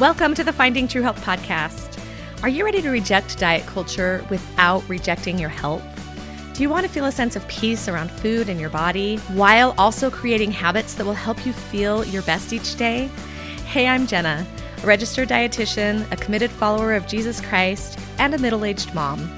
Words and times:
Welcome 0.00 0.34
to 0.34 0.42
the 0.42 0.52
Finding 0.52 0.88
True 0.88 1.02
Health 1.02 1.24
podcast. 1.24 2.02
Are 2.42 2.48
you 2.48 2.64
ready 2.64 2.82
to 2.82 2.90
reject 2.90 3.38
diet 3.38 3.64
culture 3.64 4.26
without 4.28 4.82
rejecting 4.88 5.38
your 5.38 5.48
health? 5.48 5.84
Do 6.52 6.64
you 6.64 6.68
want 6.68 6.84
to 6.84 6.90
feel 6.90 7.04
a 7.04 7.12
sense 7.12 7.36
of 7.36 7.46
peace 7.46 7.86
around 7.86 8.10
food 8.10 8.48
and 8.48 8.60
your 8.60 8.70
body 8.70 9.18
while 9.34 9.72
also 9.78 10.10
creating 10.10 10.50
habits 10.50 10.94
that 10.94 11.06
will 11.06 11.14
help 11.14 11.46
you 11.46 11.52
feel 11.52 12.04
your 12.06 12.22
best 12.22 12.52
each 12.52 12.74
day? 12.74 13.08
Hey, 13.66 13.86
I'm 13.86 14.08
Jenna, 14.08 14.44
a 14.82 14.86
registered 14.86 15.28
dietitian, 15.28 16.10
a 16.10 16.16
committed 16.16 16.50
follower 16.50 16.94
of 16.94 17.06
Jesus 17.06 17.40
Christ, 17.40 17.96
and 18.18 18.34
a 18.34 18.38
middle 18.38 18.64
aged 18.64 18.92
mom. 18.94 19.32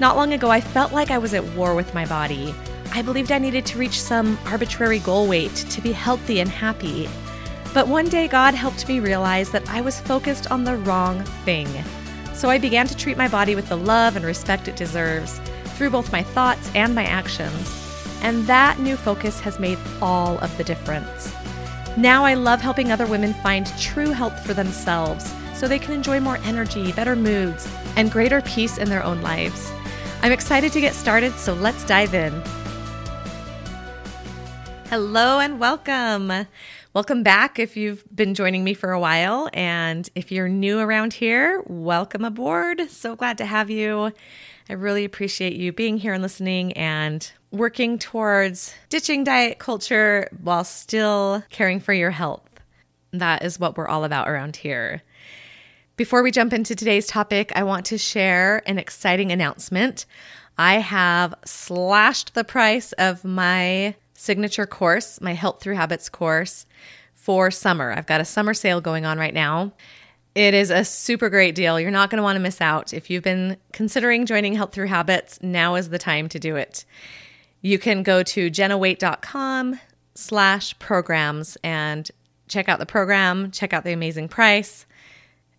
Not 0.00 0.16
long 0.16 0.32
ago, 0.32 0.50
I 0.50 0.60
felt 0.60 0.90
like 0.90 1.12
I 1.12 1.18
was 1.18 1.32
at 1.32 1.44
war 1.54 1.76
with 1.76 1.94
my 1.94 2.06
body. 2.06 2.52
I 2.90 3.02
believed 3.02 3.30
I 3.30 3.38
needed 3.38 3.64
to 3.66 3.78
reach 3.78 4.02
some 4.02 4.36
arbitrary 4.46 4.98
goal 4.98 5.28
weight 5.28 5.54
to 5.54 5.80
be 5.80 5.92
healthy 5.92 6.40
and 6.40 6.50
happy. 6.50 7.08
But 7.74 7.88
one 7.88 8.10
day, 8.10 8.28
God 8.28 8.52
helped 8.52 8.86
me 8.86 9.00
realize 9.00 9.50
that 9.50 9.66
I 9.70 9.80
was 9.80 9.98
focused 9.98 10.50
on 10.50 10.64
the 10.64 10.76
wrong 10.76 11.22
thing. 11.44 11.68
So 12.34 12.50
I 12.50 12.58
began 12.58 12.86
to 12.86 12.96
treat 12.96 13.16
my 13.16 13.28
body 13.28 13.54
with 13.54 13.68
the 13.70 13.76
love 13.76 14.14
and 14.14 14.24
respect 14.24 14.68
it 14.68 14.76
deserves 14.76 15.40
through 15.76 15.90
both 15.90 16.12
my 16.12 16.22
thoughts 16.22 16.70
and 16.74 16.94
my 16.94 17.04
actions. 17.04 17.78
And 18.20 18.46
that 18.46 18.78
new 18.78 18.96
focus 18.96 19.40
has 19.40 19.58
made 19.58 19.78
all 20.02 20.38
of 20.38 20.54
the 20.58 20.64
difference. 20.64 21.32
Now 21.96 22.26
I 22.26 22.34
love 22.34 22.60
helping 22.60 22.92
other 22.92 23.06
women 23.06 23.32
find 23.34 23.66
true 23.78 24.10
health 24.10 24.44
for 24.46 24.52
themselves 24.52 25.32
so 25.54 25.66
they 25.66 25.78
can 25.78 25.94
enjoy 25.94 26.20
more 26.20 26.38
energy, 26.44 26.92
better 26.92 27.16
moods, 27.16 27.66
and 27.96 28.10
greater 28.10 28.42
peace 28.42 28.76
in 28.76 28.90
their 28.90 29.02
own 29.02 29.22
lives. 29.22 29.72
I'm 30.22 30.32
excited 30.32 30.72
to 30.72 30.80
get 30.80 30.94
started, 30.94 31.32
so 31.34 31.54
let's 31.54 31.84
dive 31.84 32.14
in. 32.14 32.32
Hello 34.88 35.38
and 35.38 35.58
welcome. 35.58 36.46
Welcome 36.94 37.22
back 37.22 37.58
if 37.58 37.74
you've 37.74 38.04
been 38.14 38.34
joining 38.34 38.64
me 38.64 38.74
for 38.74 38.92
a 38.92 39.00
while. 39.00 39.48
And 39.54 40.06
if 40.14 40.30
you're 40.30 40.50
new 40.50 40.78
around 40.78 41.14
here, 41.14 41.62
welcome 41.66 42.22
aboard. 42.22 42.82
So 42.90 43.16
glad 43.16 43.38
to 43.38 43.46
have 43.46 43.70
you. 43.70 44.12
I 44.68 44.74
really 44.74 45.06
appreciate 45.06 45.54
you 45.54 45.72
being 45.72 45.96
here 45.96 46.12
and 46.12 46.22
listening 46.22 46.74
and 46.74 47.32
working 47.50 47.98
towards 47.98 48.74
ditching 48.90 49.24
diet 49.24 49.58
culture 49.58 50.28
while 50.42 50.64
still 50.64 51.42
caring 51.48 51.80
for 51.80 51.94
your 51.94 52.10
health. 52.10 52.46
That 53.10 53.42
is 53.42 53.58
what 53.58 53.78
we're 53.78 53.88
all 53.88 54.04
about 54.04 54.28
around 54.28 54.56
here. 54.56 55.00
Before 55.96 56.22
we 56.22 56.30
jump 56.30 56.52
into 56.52 56.74
today's 56.74 57.06
topic, 57.06 57.52
I 57.56 57.62
want 57.62 57.86
to 57.86 57.96
share 57.96 58.62
an 58.66 58.78
exciting 58.78 59.32
announcement. 59.32 60.04
I 60.58 60.74
have 60.74 61.32
slashed 61.46 62.34
the 62.34 62.44
price 62.44 62.92
of 62.92 63.24
my 63.24 63.94
signature 64.22 64.66
course, 64.66 65.20
my 65.20 65.34
Health 65.34 65.60
Through 65.60 65.74
Habits 65.74 66.08
course 66.08 66.64
for 67.14 67.50
summer. 67.50 67.92
I've 67.92 68.06
got 68.06 68.20
a 68.20 68.24
summer 68.24 68.54
sale 68.54 68.80
going 68.80 69.04
on 69.04 69.18
right 69.18 69.34
now. 69.34 69.72
It 70.36 70.54
is 70.54 70.70
a 70.70 70.84
super 70.84 71.28
great 71.28 71.56
deal. 71.56 71.78
You're 71.78 71.90
not 71.90 72.08
going 72.08 72.18
to 72.18 72.22
want 72.22 72.36
to 72.36 72.40
miss 72.40 72.60
out. 72.60 72.94
If 72.94 73.10
you've 73.10 73.24
been 73.24 73.56
considering 73.72 74.24
joining 74.26 74.54
Health 74.54 74.72
Through 74.72 74.86
Habits, 74.86 75.40
now 75.42 75.74
is 75.74 75.90
the 75.90 75.98
time 75.98 76.28
to 76.30 76.38
do 76.38 76.54
it. 76.54 76.84
You 77.62 77.78
can 77.78 78.04
go 78.04 78.22
to 78.22 78.48
jennawaite.com 78.48 79.80
slash 80.14 80.78
programs 80.78 81.56
and 81.64 82.08
check 82.46 82.68
out 82.68 82.78
the 82.78 82.86
program, 82.86 83.50
check 83.50 83.72
out 83.72 83.82
the 83.82 83.92
amazing 83.92 84.28
price, 84.28 84.86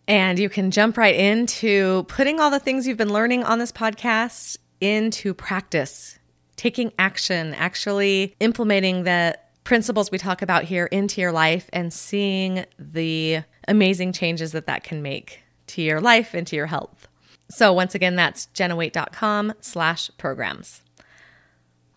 and 0.07 0.39
you 0.39 0.47
can 0.47 0.71
jump 0.71 0.97
right 0.97 1.15
into 1.15 2.03
putting 2.07 2.39
all 2.39 2.49
the 2.49 2.59
things 2.59 2.87
you've 2.87 2.97
been 2.97 3.13
learning 3.13 3.43
on 3.43 3.59
this 3.59 3.71
podcast 3.73 4.57
into 4.79 5.33
practice 5.33 6.17
taking 6.63 6.93
action, 6.97 7.53
actually 7.55 8.33
implementing 8.39 9.03
the 9.03 9.37
principles 9.65 10.09
we 10.09 10.17
talk 10.17 10.41
about 10.41 10.63
here 10.63 10.85
into 10.85 11.19
your 11.19 11.33
life 11.33 11.69
and 11.73 11.91
seeing 11.91 12.63
the 12.79 13.39
amazing 13.67 14.13
changes 14.13 14.53
that 14.53 14.65
that 14.65 14.81
can 14.81 15.01
make 15.01 15.41
to 15.67 15.81
your 15.81 15.99
life 15.99 16.33
and 16.33 16.47
to 16.47 16.55
your 16.55 16.67
health. 16.67 17.09
So 17.49 17.73
once 17.73 17.95
again, 17.95 18.15
that's 18.15 18.45
jennawaite.com 18.53 19.55
slash 19.59 20.09
programs. 20.17 20.81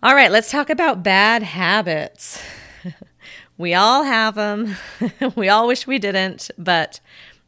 All 0.03 0.17
right, 0.17 0.33
let's 0.33 0.51
talk 0.51 0.69
about 0.69 1.05
bad 1.05 1.45
habits. 1.45 2.43
we 3.59 3.73
all 3.73 4.03
have 4.03 4.35
them. 4.35 4.75
we 5.37 5.49
all 5.49 5.69
wish 5.69 5.87
we 5.87 6.01
didn't, 6.01 6.51
but 6.59 6.99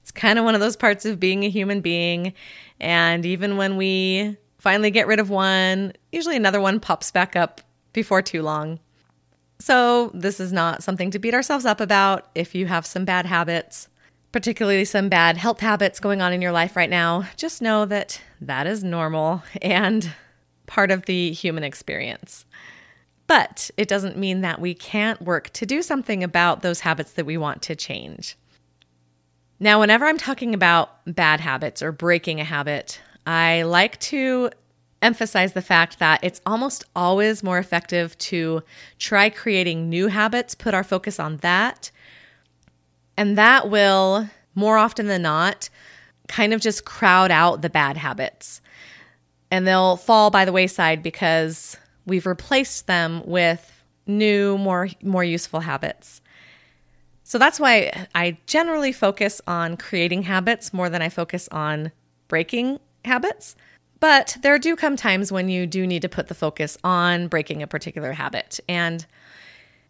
it's 0.03 0.12
kind 0.12 0.39
of 0.39 0.45
one 0.45 0.55
of 0.55 0.61
those 0.61 0.77
parts 0.77 1.05
of 1.05 1.19
being 1.19 1.43
a 1.43 1.50
human 1.50 1.81
being. 1.81 2.33
And 2.79 3.27
even 3.27 3.56
when 3.56 3.77
we 3.77 4.37
finally 4.59 4.91
get 4.91 5.07
rid 5.07 5.21
of 5.21 5.31
one. 5.31 5.93
Usually 6.13 6.37
another 6.37 6.61
one 6.61 6.81
pops 6.81 7.11
back 7.11 7.37
up 7.37 7.61
before 7.93 8.23
too 8.23 8.43
long. 8.43 8.79
So, 9.61 10.11
this 10.15 10.39
is 10.39 10.53
not 10.53 10.85
something 10.85 11.11
to 11.11 11.19
beat 11.19 11.35
ourselves 11.35 11.67
up 11.67 11.81
about 11.81 12.29
if 12.35 12.55
you 12.55 12.67
have 12.67 12.87
some 12.87 13.05
bad 13.05 13.27
habits, 13.27 13.89
particularly 14.31 14.85
some 14.85 15.09
bad 15.09 15.37
health 15.37 15.59
habits 15.59 15.99
going 15.99 16.21
on 16.21 16.33
in 16.33 16.41
your 16.41 16.53
life 16.53 16.77
right 16.77 16.91
now. 16.91 17.25
Just 17.37 17.61
know 17.61 17.85
that 17.87 18.21
that 18.41 18.69
is 18.69 18.85
normal 18.85 19.43
and 19.61 20.13
part 20.67 20.93
of 20.93 21.07
the 21.07 21.33
human 21.33 21.65
experience. 21.65 22.45
But 23.27 23.71
it 23.77 23.89
doesn't 23.89 24.17
mean 24.17 24.43
that 24.43 24.61
we 24.61 24.75
can't 24.75 25.21
work 25.21 25.51
to 25.55 25.67
do 25.67 25.83
something 25.83 26.23
about 26.23 26.63
those 26.63 26.81
habits 26.81 27.13
that 27.13 27.27
we 27.27 27.37
want 27.37 27.63
to 27.63 27.77
change. 27.77 28.37
Now, 29.61 29.81
whenever 29.81 30.07
I'm 30.07 30.19
talking 30.19 30.55
about 30.55 30.91
bad 31.05 31.41
habits 31.41 31.83
or 31.83 31.91
breaking 31.91 32.41
a 32.41 32.45
habit, 32.45 33.01
I 33.28 33.65
like 33.65 34.00
to 34.00 34.49
emphasize 35.03 35.53
the 35.53 35.61
fact 35.61 35.99
that 35.99 36.25
it's 36.25 36.41
almost 36.47 36.87
always 36.97 37.43
more 37.43 37.59
effective 37.59 38.16
to 38.19 38.62
try 38.99 39.28
creating 39.28 39.91
new 39.91 40.06
habits, 40.06 40.55
put 40.55 40.72
our 40.72 40.83
focus 40.83 41.21
on 41.21 41.37
that. 41.38 41.91
And 43.19 43.37
that 43.37 43.69
will, 43.69 44.31
more 44.55 44.78
often 44.78 45.09
than 45.09 45.21
not, 45.21 45.69
kind 46.27 46.55
of 46.55 46.62
just 46.62 46.87
crowd 46.87 47.31
out 47.31 47.61
the 47.61 47.69
bad 47.69 47.99
habits. 47.99 48.62
And 49.50 49.67
they'll 49.67 49.99
fall 49.99 50.31
by 50.31 50.47
the 50.47 50.53
wayside 50.53 51.03
because 51.03 51.77
we've 52.06 52.25
replaced 52.25 52.87
them 52.87 53.22
with 53.27 53.84
new, 54.06 54.56
more, 54.56 54.88
more 55.03 55.22
useful 55.22 55.61
habits. 55.61 56.22
So 57.25 57.37
that's 57.37 57.61
why 57.61 58.06
I 58.15 58.38
generally 58.47 58.93
focus 58.93 59.43
on 59.47 59.77
creating 59.77 60.22
habits 60.22 60.72
more 60.72 60.88
than 60.88 61.03
I 61.03 61.11
focus 61.11 61.47
on 61.53 61.93
breaking 62.28 62.78
habits. 63.05 63.57
But 64.01 64.37
there 64.43 64.59
do 64.59 64.77
come 64.77 64.97
times 64.97 65.33
when 65.33 65.49
you 65.49 65.67
do 65.67 65.87
need 65.87 66.03
to 66.03 66.09
put 66.09 66.29
the 66.29 66.35
focus 66.35 66.79
on 66.85 67.29
breaking 67.29 67.63
a 67.63 67.67
particular 67.67 68.13
habit. 68.13 68.61
And 68.69 69.05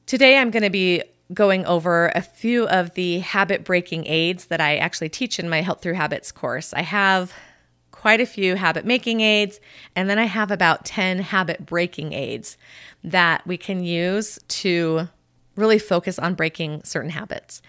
today 0.06 0.38
I'm 0.38 0.50
going 0.50 0.62
to 0.62 0.70
be 0.70 1.02
going 1.34 1.66
over 1.66 2.10
a 2.14 2.22
few 2.22 2.66
of 2.68 2.94
the 2.94 3.18
habit 3.18 3.64
breaking 3.64 4.06
aids 4.06 4.46
that 4.46 4.60
I 4.60 4.76
actually 4.76 5.10
teach 5.10 5.38
in 5.38 5.48
my 5.48 5.60
Health 5.60 5.82
Through 5.82 5.94
Habits 5.94 6.32
course. 6.32 6.72
I 6.72 6.82
have 6.82 7.34
quite 7.90 8.20
a 8.20 8.26
few 8.26 8.54
habit 8.54 8.86
making 8.86 9.20
aids, 9.20 9.60
and 9.94 10.08
then 10.08 10.18
I 10.18 10.24
have 10.24 10.50
about 10.50 10.84
10 10.84 11.18
habit 11.18 11.66
breaking 11.66 12.12
aids 12.12 12.56
that 13.04 13.46
we 13.46 13.58
can 13.58 13.82
use 13.82 14.38
to 14.48 15.08
really 15.56 15.78
focus 15.78 16.18
on 16.18 16.34
breaking 16.34 16.82
certain 16.84 17.10
habits. 17.10 17.60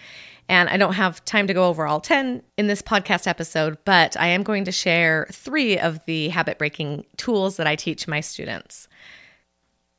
And 0.50 0.68
I 0.68 0.78
don't 0.78 0.94
have 0.94 1.24
time 1.26 1.46
to 1.46 1.54
go 1.54 1.70
over 1.70 1.86
all 1.86 2.02
10 2.02 2.42
in 2.58 2.66
this 2.66 2.82
podcast 2.82 3.28
episode, 3.28 3.78
but 3.86 4.20
I 4.20 4.28
am 4.28 4.42
going 4.42 4.66
to 4.66 4.72
share 4.72 5.28
three 5.32 5.78
of 5.78 6.04
the 6.06 6.30
habit 6.30 6.58
breaking 6.58 7.06
tools 7.18 7.58
that 7.58 7.68
I 7.68 7.76
teach 7.76 8.08
my 8.08 8.20
students. 8.20 8.88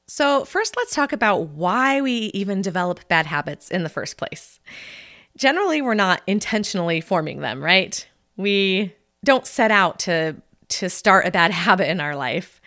So, 0.08 0.44
first, 0.44 0.76
let's 0.76 0.92
talk 0.92 1.12
about 1.12 1.50
why 1.50 2.00
we 2.00 2.32
even 2.34 2.62
develop 2.62 3.06
bad 3.06 3.26
habits 3.26 3.70
in 3.70 3.84
the 3.84 3.88
first 3.88 4.16
place. 4.16 4.58
Generally, 5.36 5.82
we're 5.82 5.94
not 5.94 6.20
intentionally 6.26 7.00
forming 7.00 7.42
them, 7.42 7.62
right? 7.62 8.04
We 8.36 8.92
don't 9.24 9.46
set 9.46 9.70
out 9.70 10.00
to, 10.00 10.34
to 10.68 10.90
start 10.90 11.28
a 11.28 11.30
bad 11.30 11.50
habit 11.52 11.88
in 11.88 12.00
our 12.00 12.16
life. 12.16 12.60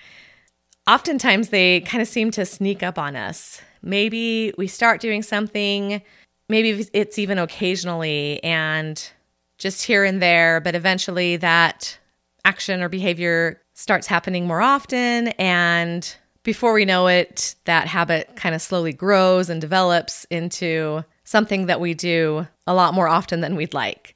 Oftentimes, 0.88 1.50
they 1.50 1.82
kind 1.82 2.02
of 2.02 2.08
seem 2.08 2.32
to 2.32 2.46
sneak 2.46 2.82
up 2.82 2.98
on 2.98 3.18
us. 3.18 3.62
Maybe 3.82 4.54
we 4.58 4.68
start 4.68 5.02
doing 5.02 5.22
something 5.22 6.02
maybe 6.50 6.88
it's 6.94 7.18
even 7.18 7.38
occasionally 7.38 8.44
and 8.44 9.10
just 9.58 9.84
here 9.84 10.04
and 10.04 10.22
there, 10.22 10.60
but 10.60 10.76
eventually 10.76 11.38
that 11.38 11.98
action 12.46 12.82
or 12.82 12.90
behavior 12.90 13.62
starts 13.74 14.08
happening 14.08 14.46
more 14.46 14.62
often. 14.62 15.30
And 15.40 16.16
before 16.44 16.74
we 16.74 16.86
know 16.86 17.08
it, 17.08 17.56
that 17.66 17.88
habit 17.88 18.36
kind 18.36 18.54
of 18.54 18.62
slowly 18.62 18.94
grows 18.94 19.50
and 19.50 19.62
develops 19.62 20.26
into 20.26 21.04
something 21.24 21.68
that 21.68 21.80
we 21.80 21.94
do 21.94 22.48
a 22.68 22.74
lot 22.74 22.94
more 22.94 23.08
often 23.08 23.42
than 23.42 23.56
we'd 23.56 23.74
like. 23.74 24.16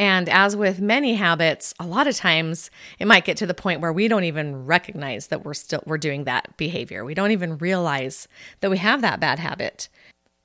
And 0.00 0.28
as 0.28 0.54
with 0.54 0.80
many 0.80 1.14
habits, 1.14 1.74
a 1.80 1.86
lot 1.86 2.06
of 2.06 2.16
times 2.16 2.70
it 3.00 3.06
might 3.06 3.24
get 3.24 3.36
to 3.38 3.46
the 3.46 3.54
point 3.54 3.80
where 3.80 3.92
we 3.92 4.06
don't 4.06 4.24
even 4.24 4.64
recognize 4.64 5.26
that 5.28 5.44
we're 5.44 5.54
still 5.54 5.82
we're 5.86 5.98
doing 5.98 6.24
that 6.24 6.56
behavior. 6.56 7.04
We 7.04 7.14
don't 7.14 7.32
even 7.32 7.58
realize 7.58 8.28
that 8.60 8.70
we 8.70 8.78
have 8.78 9.00
that 9.00 9.18
bad 9.18 9.40
habit. 9.40 9.88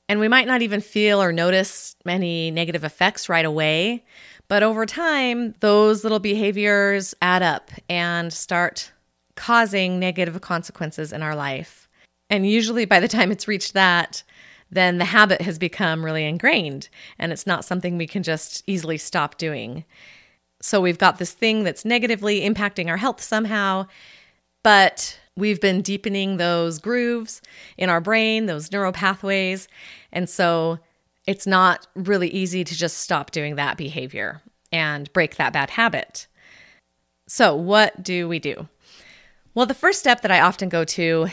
And 0.09 0.19
we 0.19 0.27
might 0.27 0.47
not 0.47 0.61
even 0.61 0.81
feel 0.81 1.21
or 1.21 1.31
notice 1.31 1.95
any 2.05 2.51
negative 2.51 2.83
effects 2.83 3.29
right 3.29 3.45
away. 3.45 4.03
But 4.47 4.63
over 4.63 4.85
time, 4.85 5.55
those 5.61 6.03
little 6.03 6.19
behaviors 6.19 7.15
add 7.21 7.41
up 7.41 7.71
and 7.89 8.31
start 8.31 8.91
causing 9.35 9.99
negative 9.99 10.39
consequences 10.41 11.13
in 11.13 11.23
our 11.23 11.35
life. 11.35 11.87
And 12.29 12.47
usually, 12.47 12.85
by 12.85 12.99
the 12.99 13.07
time 13.07 13.31
it's 13.31 13.47
reached 13.47 13.73
that, 13.73 14.23
then 14.73 14.97
the 14.97 15.05
habit 15.05 15.41
has 15.41 15.59
become 15.59 16.03
really 16.03 16.25
ingrained 16.25 16.89
and 17.19 17.31
it's 17.31 17.45
not 17.45 17.65
something 17.65 17.97
we 17.97 18.07
can 18.07 18.23
just 18.23 18.63
easily 18.67 18.97
stop 18.97 19.37
doing. 19.37 19.85
So 20.61 20.81
we've 20.81 20.97
got 20.97 21.19
this 21.19 21.33
thing 21.33 21.63
that's 21.63 21.85
negatively 21.85 22.41
impacting 22.41 22.87
our 22.87 22.97
health 22.97 23.21
somehow, 23.21 23.87
but 24.63 25.19
we've 25.35 25.61
been 25.61 25.81
deepening 25.81 26.37
those 26.37 26.79
grooves 26.79 27.41
in 27.77 27.89
our 27.89 28.01
brain, 28.01 28.45
those 28.45 28.71
neural 28.71 28.91
pathways. 28.91 29.67
And 30.11 30.29
so 30.29 30.79
it's 31.25 31.47
not 31.47 31.87
really 31.95 32.29
easy 32.29 32.63
to 32.63 32.75
just 32.75 32.97
stop 32.97 33.31
doing 33.31 33.55
that 33.55 33.77
behavior 33.77 34.41
and 34.71 35.11
break 35.13 35.35
that 35.37 35.53
bad 35.53 35.69
habit. 35.69 36.27
So, 37.27 37.55
what 37.55 38.03
do 38.03 38.27
we 38.27 38.39
do? 38.39 38.67
Well, 39.55 39.65
the 39.65 39.73
first 39.73 39.99
step 39.99 40.21
that 40.21 40.31
I 40.31 40.41
often 40.41 40.67
go 40.67 40.83
to, 40.83 41.27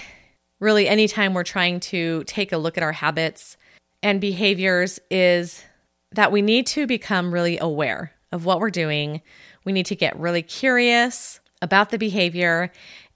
really, 0.60 0.86
anytime 0.86 1.34
we're 1.34 1.42
trying 1.42 1.80
to 1.80 2.22
take 2.24 2.52
a 2.52 2.58
look 2.58 2.76
at 2.76 2.84
our 2.84 2.92
habits 2.92 3.56
and 4.02 4.20
behaviors, 4.20 5.00
is 5.10 5.64
that 6.12 6.30
we 6.30 6.42
need 6.42 6.66
to 6.68 6.86
become 6.86 7.32
really 7.32 7.58
aware 7.58 8.12
of 8.30 8.44
what 8.44 8.60
we're 8.60 8.70
doing. 8.70 9.20
We 9.64 9.72
need 9.72 9.86
to 9.86 9.96
get 9.96 10.18
really 10.18 10.42
curious 10.42 11.40
about 11.62 11.90
the 11.90 11.98
behavior 11.98 12.70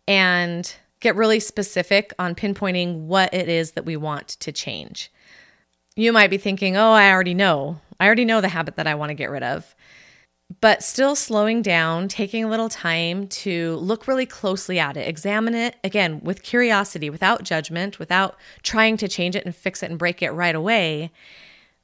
and 0.07 0.75
get 1.01 1.17
really 1.17 1.41
specific 1.41 2.13
on 2.19 2.35
pinpointing 2.35 3.01
what 3.07 3.33
it 3.35 3.49
is 3.49 3.73
that 3.73 3.85
we 3.85 3.97
want 3.97 4.29
to 4.29 4.53
change. 4.53 5.13
You 5.97 6.13
might 6.13 6.31
be 6.31 6.39
thinking, 6.39 6.77
oh, 6.77 6.93
I 6.93 7.11
already 7.11 7.35
know. 7.35 7.81
I 8.01 8.07
already 8.07 8.25
know 8.25 8.41
the 8.41 8.49
habit 8.49 8.77
that 8.77 8.87
I 8.87 8.95
want 8.95 9.11
to 9.11 9.15
get 9.15 9.31
rid 9.31 9.43
of. 9.43 9.75
But 10.61 10.83
still 10.83 11.17
slowing 11.17 11.63
down, 11.63 12.09
taking 12.09 12.45
a 12.45 12.49
little 12.49 12.69
time 12.69 13.29
to 13.29 13.77
look 13.77 14.07
really 14.07 14.27
closely 14.27 14.79
at 14.79 14.97
it, 14.97 15.09
examine 15.09 15.55
it 15.55 15.77
again 15.83 16.21
with 16.23 16.43
curiosity, 16.43 17.11
without 17.11 17.45
judgment, 17.45 17.99
without 17.99 18.37
trying 18.63 18.97
to 18.99 19.09
change 19.09 19.37
it 19.37 19.45
and 19.45 19.55
fix 19.55 19.83
it 19.83 19.91
and 19.91 19.99
break 19.99 20.23
it 20.23 20.31
right 20.31 20.55
away, 20.55 21.11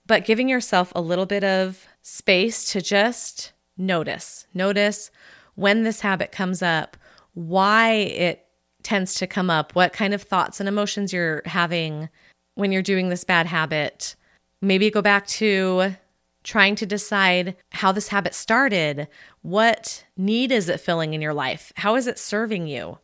but 0.06 0.24
giving 0.24 0.48
yourself 0.48 0.92
a 0.94 1.00
little 1.00 1.26
bit 1.26 1.44
of 1.44 1.86
space 2.02 2.70
to 2.72 2.80
just 2.80 3.52
notice. 3.76 4.46
Notice 4.52 5.10
when 5.54 5.82
this 5.82 6.00
habit 6.00 6.32
comes 6.32 6.62
up, 6.62 6.96
why 7.34 7.92
it 7.92 8.46
tends 8.82 9.14
to 9.14 9.26
come 9.26 9.50
up, 9.50 9.74
what 9.74 9.92
kind 9.92 10.14
of 10.14 10.22
thoughts 10.22 10.60
and 10.60 10.68
emotions 10.68 11.12
you're 11.12 11.42
having 11.44 12.08
when 12.54 12.72
you're 12.72 12.82
doing 12.82 13.08
this 13.08 13.24
bad 13.24 13.46
habit. 13.46 14.16
Maybe 14.62 14.90
go 14.90 15.02
back 15.02 15.26
to 15.28 15.96
trying 16.42 16.74
to 16.76 16.86
decide 16.86 17.56
how 17.70 17.92
this 17.92 18.08
habit 18.08 18.34
started. 18.34 19.08
What 19.42 20.04
need 20.16 20.52
is 20.52 20.68
it 20.68 20.80
filling 20.80 21.14
in 21.14 21.20
your 21.20 21.34
life? 21.34 21.72
How 21.76 21.96
is 21.96 22.06
it 22.06 22.18
serving 22.18 22.66
you? 22.66 22.98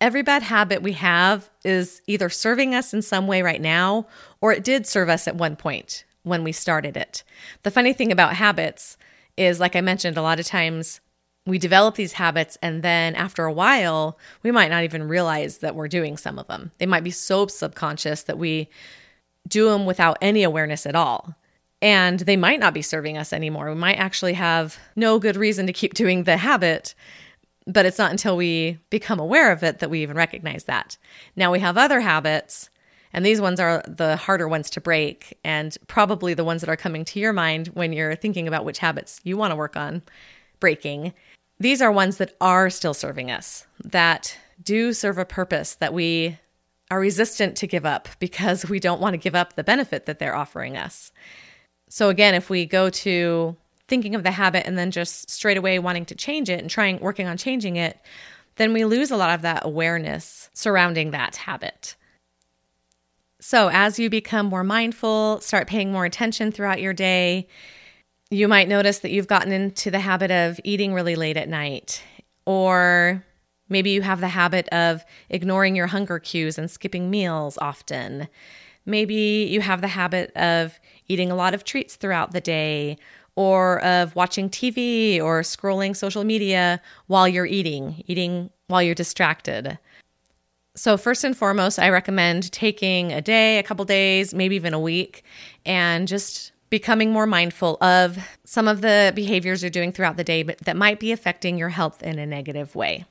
Every 0.00 0.22
bad 0.22 0.42
habit 0.42 0.82
we 0.82 0.92
have 0.92 1.48
is 1.64 2.02
either 2.06 2.28
serving 2.28 2.74
us 2.74 2.92
in 2.92 3.02
some 3.02 3.26
way 3.26 3.42
right 3.42 3.60
now, 3.60 4.06
or 4.40 4.52
it 4.52 4.64
did 4.64 4.86
serve 4.86 5.08
us 5.08 5.26
at 5.28 5.36
one 5.36 5.56
point 5.56 6.04
when 6.24 6.42
we 6.42 6.52
started 6.52 6.96
it. 6.96 7.22
The 7.62 7.70
funny 7.70 7.92
thing 7.92 8.10
about 8.10 8.34
habits 8.34 8.96
is, 9.36 9.60
like 9.60 9.76
I 9.76 9.80
mentioned, 9.80 10.16
a 10.16 10.22
lot 10.22 10.40
of 10.40 10.46
times 10.46 11.00
we 11.46 11.58
develop 11.58 11.94
these 11.94 12.14
habits 12.14 12.56
and 12.62 12.82
then 12.82 13.14
after 13.14 13.44
a 13.44 13.52
while 13.52 14.18
we 14.42 14.50
might 14.50 14.70
not 14.70 14.84
even 14.84 15.08
realize 15.08 15.58
that 15.58 15.74
we're 15.74 15.88
doing 15.88 16.16
some 16.16 16.38
of 16.38 16.46
them. 16.46 16.72
They 16.78 16.86
might 16.86 17.04
be 17.04 17.10
so 17.10 17.46
subconscious 17.46 18.22
that 18.24 18.38
we 18.38 18.68
do 19.46 19.68
them 19.68 19.84
without 19.84 20.16
any 20.22 20.42
awareness 20.42 20.86
at 20.86 20.94
all. 20.94 21.34
And 21.82 22.20
they 22.20 22.36
might 22.36 22.60
not 22.60 22.72
be 22.72 22.80
serving 22.80 23.18
us 23.18 23.32
anymore. 23.32 23.68
We 23.68 23.74
might 23.74 23.98
actually 23.98 24.32
have 24.34 24.78
no 24.96 25.18
good 25.18 25.36
reason 25.36 25.66
to 25.66 25.72
keep 25.72 25.94
doing 26.02 26.24
the 26.24 26.38
habit 26.38 26.94
but 27.66 27.86
it's 27.86 27.98
not 27.98 28.10
until 28.10 28.36
we 28.36 28.78
become 28.90 29.18
aware 29.18 29.50
of 29.50 29.62
it 29.62 29.78
that 29.78 29.90
we 29.90 30.02
even 30.02 30.16
recognize 30.16 30.64
that. 30.64 30.98
Now 31.34 31.50
we 31.50 31.60
have 31.60 31.78
other 31.78 32.00
habits 32.00 32.68
and 33.12 33.24
these 33.24 33.40
ones 33.40 33.60
are 33.60 33.82
the 33.86 34.16
harder 34.16 34.48
ones 34.48 34.68
to 34.70 34.80
break 34.80 35.38
and 35.44 35.76
probably 35.86 36.34
the 36.34 36.44
ones 36.44 36.60
that 36.60 36.68
are 36.68 36.76
coming 36.76 37.04
to 37.06 37.20
your 37.20 37.32
mind 37.32 37.68
when 37.68 37.92
you're 37.92 38.16
thinking 38.16 38.48
about 38.48 38.64
which 38.64 38.78
habits 38.78 39.20
you 39.22 39.36
want 39.36 39.52
to 39.52 39.56
work 39.56 39.76
on 39.76 40.02
breaking 40.64 41.12
these 41.58 41.80
are 41.80 41.92
ones 41.92 42.16
that 42.16 42.34
are 42.40 42.68
still 42.70 42.94
serving 42.94 43.30
us, 43.30 43.66
that 43.84 44.36
do 44.62 44.92
serve 44.92 45.18
a 45.18 45.24
purpose 45.24 45.76
that 45.76 45.94
we 45.94 46.38
are 46.90 47.00
resistant 47.00 47.56
to 47.56 47.66
give 47.66 47.86
up 47.86 48.08
because 48.18 48.68
we 48.68 48.80
don't 48.80 49.00
want 49.00 49.14
to 49.14 49.18
give 49.18 49.34
up 49.34 49.54
the 49.54 49.64
benefit 49.64 50.06
that 50.06 50.18
they're 50.18 50.34
offering 50.34 50.76
us. 50.76 51.12
So, 51.88 52.08
again, 52.08 52.34
if 52.34 52.50
we 52.50 52.66
go 52.66 52.90
to 52.90 53.56
thinking 53.86 54.14
of 54.14 54.24
the 54.24 54.30
habit 54.30 54.66
and 54.66 54.76
then 54.76 54.90
just 54.90 55.30
straight 55.30 55.56
away 55.56 55.78
wanting 55.78 56.06
to 56.06 56.14
change 56.14 56.50
it 56.50 56.60
and 56.60 56.68
trying 56.68 56.98
working 56.98 57.28
on 57.28 57.36
changing 57.36 57.76
it, 57.76 57.98
then 58.56 58.72
we 58.72 58.84
lose 58.84 59.10
a 59.10 59.16
lot 59.16 59.34
of 59.34 59.42
that 59.42 59.64
awareness 59.64 60.50
surrounding 60.54 61.12
that 61.12 61.36
habit. 61.36 61.96
So, 63.40 63.70
as 63.72 63.98
you 63.98 64.10
become 64.10 64.46
more 64.46 64.64
mindful, 64.64 65.40
start 65.40 65.68
paying 65.68 65.92
more 65.92 66.04
attention 66.04 66.50
throughout 66.50 66.80
your 66.80 66.94
day, 66.94 67.46
you 68.30 68.48
might 68.48 68.68
notice 68.68 69.00
that 69.00 69.10
you've 69.10 69.26
gotten 69.28 69.52
into 69.52 69.90
the 69.90 70.00
habit 70.00 70.30
of 70.30 70.58
eating 70.64 70.94
really 70.94 71.16
late 71.16 71.36
at 71.36 71.48
night, 71.48 72.02
or 72.46 73.24
maybe 73.68 73.90
you 73.90 74.02
have 74.02 74.20
the 74.20 74.28
habit 74.28 74.68
of 74.70 75.04
ignoring 75.28 75.76
your 75.76 75.86
hunger 75.86 76.18
cues 76.18 76.58
and 76.58 76.70
skipping 76.70 77.10
meals 77.10 77.58
often. 77.58 78.28
Maybe 78.86 79.48
you 79.50 79.60
have 79.60 79.80
the 79.80 79.88
habit 79.88 80.30
of 80.36 80.78
eating 81.08 81.30
a 81.30 81.36
lot 81.36 81.54
of 81.54 81.64
treats 81.64 81.96
throughout 81.96 82.32
the 82.32 82.40
day, 82.40 82.98
or 83.36 83.80
of 83.80 84.14
watching 84.14 84.48
TV 84.48 85.20
or 85.20 85.42
scrolling 85.42 85.96
social 85.96 86.24
media 86.24 86.80
while 87.06 87.26
you're 87.26 87.46
eating, 87.46 88.02
eating 88.06 88.50
while 88.68 88.82
you're 88.82 88.94
distracted. 88.94 89.78
So, 90.76 90.96
first 90.96 91.24
and 91.24 91.36
foremost, 91.36 91.78
I 91.78 91.88
recommend 91.90 92.50
taking 92.52 93.12
a 93.12 93.20
day, 93.20 93.58
a 93.58 93.62
couple 93.62 93.84
days, 93.84 94.34
maybe 94.34 94.56
even 94.56 94.74
a 94.74 94.80
week, 94.80 95.24
and 95.64 96.08
just 96.08 96.52
becoming 96.74 97.12
more 97.12 97.24
mindful 97.24 97.76
of 97.80 98.18
some 98.42 98.66
of 98.66 98.80
the 98.80 99.12
behaviors 99.14 99.62
you're 99.62 99.70
doing 99.70 99.92
throughout 99.92 100.16
the 100.16 100.24
day 100.24 100.42
that 100.42 100.76
might 100.76 100.98
be 100.98 101.12
affecting 101.12 101.56
your 101.56 101.68
health 101.68 102.02
in 102.02 102.18
a 102.18 102.26
negative 102.26 102.74
way. 102.74 103.04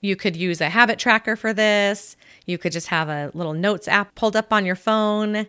You 0.00 0.14
could 0.14 0.36
use 0.36 0.60
a 0.60 0.68
habit 0.68 0.96
tracker 0.96 1.34
for 1.34 1.52
this. 1.52 2.16
You 2.46 2.56
could 2.56 2.70
just 2.70 2.86
have 2.86 3.08
a 3.08 3.32
little 3.34 3.52
notes 3.52 3.88
app 3.88 4.14
pulled 4.14 4.36
up 4.36 4.52
on 4.52 4.64
your 4.64 4.76
phone. 4.76 5.48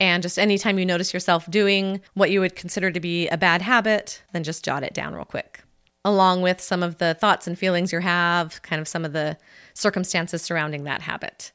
And 0.00 0.24
just 0.24 0.40
anytime 0.40 0.76
you 0.76 0.84
notice 0.84 1.14
yourself 1.14 1.48
doing 1.48 2.00
what 2.14 2.32
you 2.32 2.40
would 2.40 2.56
consider 2.56 2.90
to 2.90 2.98
be 2.98 3.28
a 3.28 3.36
bad 3.36 3.62
habit, 3.62 4.20
then 4.32 4.42
just 4.42 4.64
jot 4.64 4.82
it 4.82 4.92
down 4.92 5.14
real 5.14 5.24
quick, 5.24 5.62
along 6.04 6.42
with 6.42 6.60
some 6.60 6.82
of 6.82 6.98
the 6.98 7.14
thoughts 7.14 7.46
and 7.46 7.56
feelings 7.56 7.92
you 7.92 8.00
have, 8.00 8.60
kind 8.62 8.80
of 8.80 8.88
some 8.88 9.04
of 9.04 9.12
the 9.12 9.36
circumstances 9.74 10.42
surrounding 10.42 10.82
that 10.82 11.02
habit. 11.02 11.52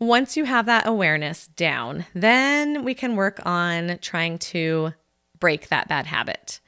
Once 0.00 0.34
you 0.34 0.44
have 0.44 0.64
that 0.64 0.86
awareness 0.86 1.48
down, 1.48 2.06
then 2.14 2.84
we 2.84 2.94
can 2.94 3.16
work 3.16 3.38
on 3.44 3.98
trying 4.00 4.38
to 4.38 4.90
break 5.38 5.68
that 5.68 5.88
bad 5.88 6.06
habit. 6.06 6.58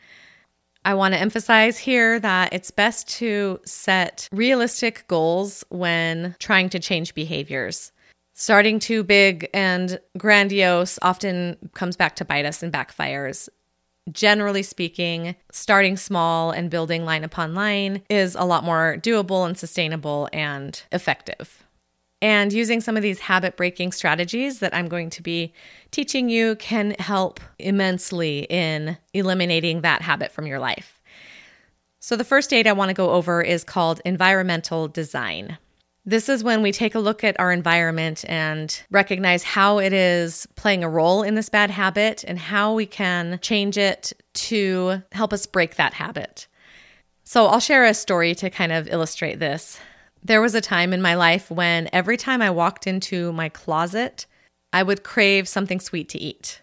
I 0.84 0.92
want 0.92 1.14
to 1.14 1.20
emphasize 1.20 1.78
here 1.78 2.20
that 2.20 2.52
it's 2.52 2.70
best 2.70 3.08
to 3.18 3.58
set 3.64 4.28
realistic 4.32 5.06
goals 5.08 5.64
when 5.70 6.36
trying 6.40 6.68
to 6.70 6.78
change 6.78 7.14
behaviors. 7.14 7.90
Starting 8.34 8.78
too 8.78 9.02
big 9.02 9.48
and 9.54 9.98
grandiose 10.18 10.98
often 11.00 11.56
comes 11.72 11.96
back 11.96 12.16
to 12.16 12.26
bite 12.26 12.44
us 12.44 12.62
and 12.62 12.70
backfires. 12.70 13.48
Generally 14.10 14.64
speaking, 14.64 15.36
starting 15.50 15.96
small 15.96 16.50
and 16.50 16.68
building 16.68 17.06
line 17.06 17.24
upon 17.24 17.54
line 17.54 18.02
is 18.10 18.34
a 18.34 18.44
lot 18.44 18.62
more 18.62 18.98
doable 19.00 19.46
and 19.46 19.56
sustainable 19.56 20.28
and 20.34 20.82
effective. 20.92 21.62
And 22.22 22.52
using 22.52 22.80
some 22.80 22.96
of 22.96 23.02
these 23.02 23.18
habit 23.18 23.56
breaking 23.56 23.90
strategies 23.90 24.60
that 24.60 24.72
I'm 24.72 24.86
going 24.86 25.10
to 25.10 25.22
be 25.22 25.52
teaching 25.90 26.28
you 26.28 26.54
can 26.54 26.92
help 27.00 27.40
immensely 27.58 28.46
in 28.48 28.96
eliminating 29.12 29.80
that 29.80 30.02
habit 30.02 30.30
from 30.30 30.46
your 30.46 30.60
life. 30.60 31.00
So, 31.98 32.14
the 32.14 32.24
first 32.24 32.52
aid 32.52 32.68
I 32.68 32.72
want 32.72 32.90
to 32.90 32.94
go 32.94 33.10
over 33.10 33.42
is 33.42 33.64
called 33.64 34.00
environmental 34.04 34.86
design. 34.86 35.58
This 36.04 36.28
is 36.28 36.44
when 36.44 36.62
we 36.62 36.70
take 36.70 36.94
a 36.94 37.00
look 37.00 37.24
at 37.24 37.38
our 37.40 37.50
environment 37.50 38.24
and 38.28 38.82
recognize 38.90 39.42
how 39.42 39.78
it 39.78 39.92
is 39.92 40.46
playing 40.54 40.84
a 40.84 40.88
role 40.88 41.22
in 41.24 41.34
this 41.34 41.48
bad 41.48 41.70
habit 41.70 42.24
and 42.26 42.38
how 42.38 42.74
we 42.74 42.86
can 42.86 43.40
change 43.42 43.76
it 43.76 44.12
to 44.34 45.02
help 45.10 45.32
us 45.32 45.46
break 45.46 45.74
that 45.74 45.94
habit. 45.94 46.46
So, 47.24 47.46
I'll 47.46 47.60
share 47.60 47.84
a 47.84 47.94
story 47.94 48.36
to 48.36 48.48
kind 48.48 48.70
of 48.70 48.86
illustrate 48.86 49.40
this. 49.40 49.80
There 50.24 50.40
was 50.40 50.54
a 50.54 50.60
time 50.60 50.92
in 50.92 51.02
my 51.02 51.14
life 51.14 51.50
when 51.50 51.88
every 51.92 52.16
time 52.16 52.42
I 52.42 52.50
walked 52.50 52.86
into 52.86 53.32
my 53.32 53.48
closet, 53.48 54.26
I 54.72 54.82
would 54.82 55.02
crave 55.02 55.48
something 55.48 55.80
sweet 55.80 56.08
to 56.10 56.18
eat 56.18 56.62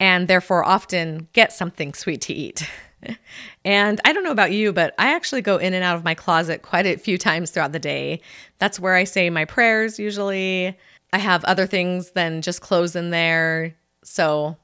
and 0.00 0.28
therefore 0.28 0.64
often 0.64 1.28
get 1.32 1.52
something 1.52 1.94
sweet 1.94 2.20
to 2.22 2.32
eat. 2.34 2.68
and 3.64 4.00
I 4.04 4.12
don't 4.12 4.24
know 4.24 4.32
about 4.32 4.52
you, 4.52 4.72
but 4.72 4.94
I 4.98 5.14
actually 5.14 5.42
go 5.42 5.56
in 5.56 5.74
and 5.74 5.84
out 5.84 5.96
of 5.96 6.04
my 6.04 6.14
closet 6.14 6.62
quite 6.62 6.86
a 6.86 6.96
few 6.96 7.18
times 7.18 7.50
throughout 7.50 7.72
the 7.72 7.78
day. 7.78 8.20
That's 8.58 8.80
where 8.80 8.94
I 8.94 9.04
say 9.04 9.30
my 9.30 9.44
prayers 9.44 9.98
usually. 9.98 10.76
I 11.12 11.18
have 11.18 11.44
other 11.44 11.66
things 11.66 12.10
than 12.10 12.42
just 12.42 12.60
clothes 12.60 12.96
in 12.96 13.10
there. 13.10 13.74
So 14.04 14.56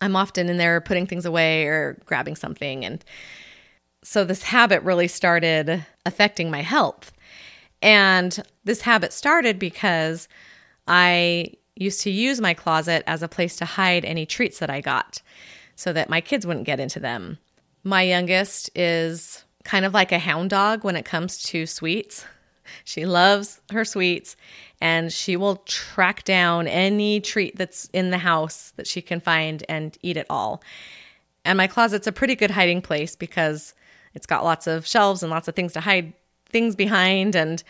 I'm 0.00 0.16
often 0.16 0.48
in 0.48 0.58
there 0.58 0.80
putting 0.80 1.06
things 1.06 1.24
away 1.24 1.66
or 1.66 1.98
grabbing 2.04 2.36
something. 2.36 2.84
And 2.84 3.04
so 4.02 4.24
this 4.24 4.42
habit 4.42 4.82
really 4.82 5.08
started 5.08 5.84
affecting 6.06 6.50
my 6.50 6.62
health. 6.62 7.12
And 7.82 8.42
this 8.64 8.80
habit 8.80 9.12
started 9.12 9.58
because 9.58 10.28
I 10.86 11.52
used 11.76 12.00
to 12.02 12.10
use 12.10 12.40
my 12.40 12.54
closet 12.54 13.04
as 13.06 13.22
a 13.22 13.28
place 13.28 13.56
to 13.56 13.64
hide 13.64 14.04
any 14.04 14.26
treats 14.26 14.58
that 14.58 14.70
I 14.70 14.80
got 14.80 15.22
so 15.76 15.92
that 15.92 16.10
my 16.10 16.20
kids 16.20 16.46
wouldn't 16.46 16.66
get 16.66 16.80
into 16.80 16.98
them. 16.98 17.38
My 17.84 18.02
youngest 18.02 18.70
is 18.76 19.44
kind 19.64 19.84
of 19.84 19.94
like 19.94 20.10
a 20.10 20.18
hound 20.18 20.50
dog 20.50 20.82
when 20.82 20.96
it 20.96 21.04
comes 21.04 21.42
to 21.44 21.66
sweets. 21.66 22.24
She 22.84 23.06
loves 23.06 23.62
her 23.72 23.82
sweets 23.82 24.36
and 24.78 25.10
she 25.10 25.36
will 25.36 25.56
track 25.56 26.24
down 26.24 26.68
any 26.68 27.18
treat 27.18 27.56
that's 27.56 27.88
in 27.94 28.10
the 28.10 28.18
house 28.18 28.74
that 28.76 28.86
she 28.86 29.00
can 29.00 29.20
find 29.20 29.64
and 29.70 29.96
eat 30.02 30.18
it 30.18 30.26
all. 30.28 30.62
And 31.46 31.56
my 31.56 31.66
closet's 31.66 32.06
a 32.06 32.12
pretty 32.12 32.36
good 32.36 32.50
hiding 32.50 32.82
place 32.82 33.16
because 33.16 33.72
it's 34.12 34.26
got 34.26 34.44
lots 34.44 34.66
of 34.66 34.86
shelves 34.86 35.22
and 35.22 35.30
lots 35.30 35.48
of 35.48 35.54
things 35.54 35.72
to 35.72 35.80
hide 35.80 36.12
things 36.50 36.74
behind. 36.76 37.34
And 37.34 37.62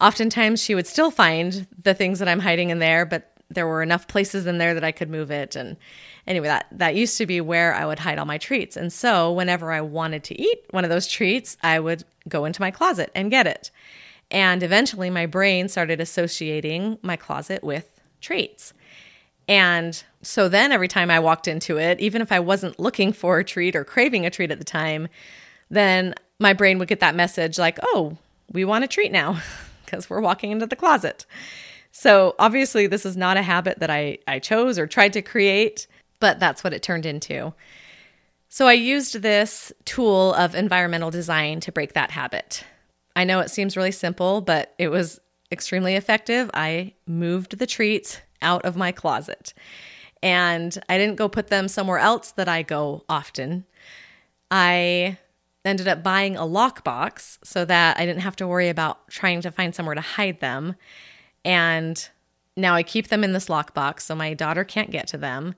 oftentimes 0.00 0.62
she 0.62 0.74
would 0.74 0.86
still 0.86 1.10
find 1.10 1.66
the 1.82 1.94
things 1.94 2.18
that 2.18 2.28
I'm 2.28 2.40
hiding 2.40 2.70
in 2.70 2.78
there, 2.78 3.06
but 3.06 3.32
there 3.48 3.66
were 3.66 3.82
enough 3.82 4.08
places 4.08 4.46
in 4.46 4.58
there 4.58 4.74
that 4.74 4.84
I 4.84 4.92
could 4.92 5.08
move 5.08 5.30
it. 5.30 5.54
And 5.54 5.76
anyway, 6.26 6.48
that, 6.48 6.66
that 6.72 6.96
used 6.96 7.16
to 7.18 7.26
be 7.26 7.40
where 7.40 7.74
I 7.74 7.86
would 7.86 7.98
hide 7.98 8.18
all 8.18 8.26
my 8.26 8.38
treats. 8.38 8.76
And 8.76 8.92
so 8.92 9.32
whenever 9.32 9.70
I 9.70 9.80
wanted 9.80 10.24
to 10.24 10.40
eat 10.40 10.64
one 10.70 10.84
of 10.84 10.90
those 10.90 11.06
treats, 11.06 11.56
I 11.62 11.78
would 11.78 12.04
go 12.28 12.44
into 12.44 12.60
my 12.60 12.70
closet 12.70 13.10
and 13.14 13.30
get 13.30 13.46
it. 13.46 13.70
And 14.30 14.62
eventually 14.62 15.10
my 15.10 15.26
brain 15.26 15.68
started 15.68 16.00
associating 16.00 16.98
my 17.02 17.16
closet 17.16 17.62
with 17.62 18.00
treats. 18.20 18.72
And 19.48 20.02
so 20.22 20.48
then 20.48 20.72
every 20.72 20.88
time 20.88 21.10
I 21.10 21.20
walked 21.20 21.46
into 21.46 21.78
it, 21.78 22.00
even 22.00 22.20
if 22.20 22.32
I 22.32 22.40
wasn't 22.40 22.80
looking 22.80 23.12
for 23.12 23.38
a 23.38 23.44
treat 23.44 23.76
or 23.76 23.84
craving 23.84 24.26
a 24.26 24.30
treat 24.30 24.50
at 24.50 24.58
the 24.58 24.64
time, 24.64 25.06
then 25.70 26.14
my 26.38 26.52
brain 26.52 26.78
would 26.78 26.88
get 26.88 27.00
that 27.00 27.14
message 27.14 27.58
like, 27.58 27.78
oh, 27.82 28.16
we 28.52 28.64
want 28.64 28.84
a 28.84 28.88
treat 28.88 29.12
now 29.12 29.40
because 29.84 30.10
we're 30.10 30.20
walking 30.20 30.50
into 30.50 30.66
the 30.66 30.76
closet. 30.76 31.26
So 31.92 32.34
obviously, 32.38 32.86
this 32.86 33.06
is 33.06 33.16
not 33.16 33.36
a 33.36 33.42
habit 33.42 33.78
that 33.80 33.90
I, 33.90 34.18
I 34.26 34.38
chose 34.38 34.78
or 34.78 34.86
tried 34.86 35.14
to 35.14 35.22
create, 35.22 35.86
but 36.20 36.38
that's 36.38 36.62
what 36.62 36.74
it 36.74 36.82
turned 36.82 37.06
into. 37.06 37.54
So 38.48 38.66
I 38.66 38.74
used 38.74 39.22
this 39.22 39.72
tool 39.84 40.34
of 40.34 40.54
environmental 40.54 41.10
design 41.10 41.60
to 41.60 41.72
break 41.72 41.94
that 41.94 42.10
habit. 42.10 42.64
I 43.14 43.24
know 43.24 43.40
it 43.40 43.50
seems 43.50 43.76
really 43.76 43.92
simple, 43.92 44.40
but 44.40 44.74
it 44.78 44.88
was 44.88 45.20
extremely 45.50 45.94
effective. 45.94 46.50
I 46.52 46.92
moved 47.06 47.58
the 47.58 47.66
treats 47.66 48.20
out 48.42 48.64
of 48.64 48.76
my 48.76 48.92
closet 48.92 49.54
and 50.22 50.76
I 50.88 50.98
didn't 50.98 51.16
go 51.16 51.28
put 51.28 51.48
them 51.48 51.68
somewhere 51.68 51.98
else 51.98 52.32
that 52.32 52.48
I 52.48 52.62
go 52.62 53.04
often. 53.08 53.64
I 54.50 55.18
ended 55.66 55.88
up 55.88 56.02
buying 56.02 56.36
a 56.36 56.42
lockbox 56.42 57.38
so 57.44 57.64
that 57.64 57.98
I 57.98 58.06
didn't 58.06 58.22
have 58.22 58.36
to 58.36 58.46
worry 58.46 58.68
about 58.68 59.08
trying 59.08 59.40
to 59.42 59.50
find 59.50 59.74
somewhere 59.74 59.94
to 59.94 60.00
hide 60.00 60.40
them. 60.40 60.76
And 61.44 62.08
now 62.56 62.74
I 62.74 62.82
keep 62.82 63.08
them 63.08 63.24
in 63.24 63.32
this 63.32 63.48
lockbox 63.48 64.00
so 64.00 64.14
my 64.14 64.34
daughter 64.34 64.64
can't 64.64 64.90
get 64.90 65.06
to 65.08 65.18
them. 65.18 65.54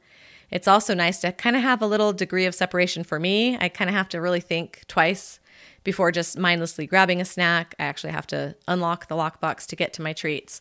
It's 0.50 0.68
also 0.68 0.94
nice 0.94 1.20
to 1.20 1.32
kind 1.32 1.56
of 1.56 1.62
have 1.62 1.82
a 1.82 1.86
little 1.86 2.12
degree 2.12 2.46
of 2.46 2.54
separation 2.54 3.04
for 3.04 3.20
me. 3.20 3.58
I 3.58 3.68
kind 3.68 3.90
of 3.90 3.94
have 3.94 4.08
to 4.10 4.20
really 4.20 4.40
think 4.40 4.84
twice 4.88 5.40
before 5.84 6.10
just 6.10 6.38
mindlessly 6.38 6.86
grabbing 6.86 7.20
a 7.20 7.24
snack. 7.24 7.74
I 7.78 7.84
actually 7.84 8.12
have 8.12 8.26
to 8.28 8.56
unlock 8.66 9.08
the 9.08 9.14
lockbox 9.14 9.66
to 9.66 9.76
get 9.76 9.92
to 9.94 10.02
my 10.02 10.12
treats. 10.12 10.60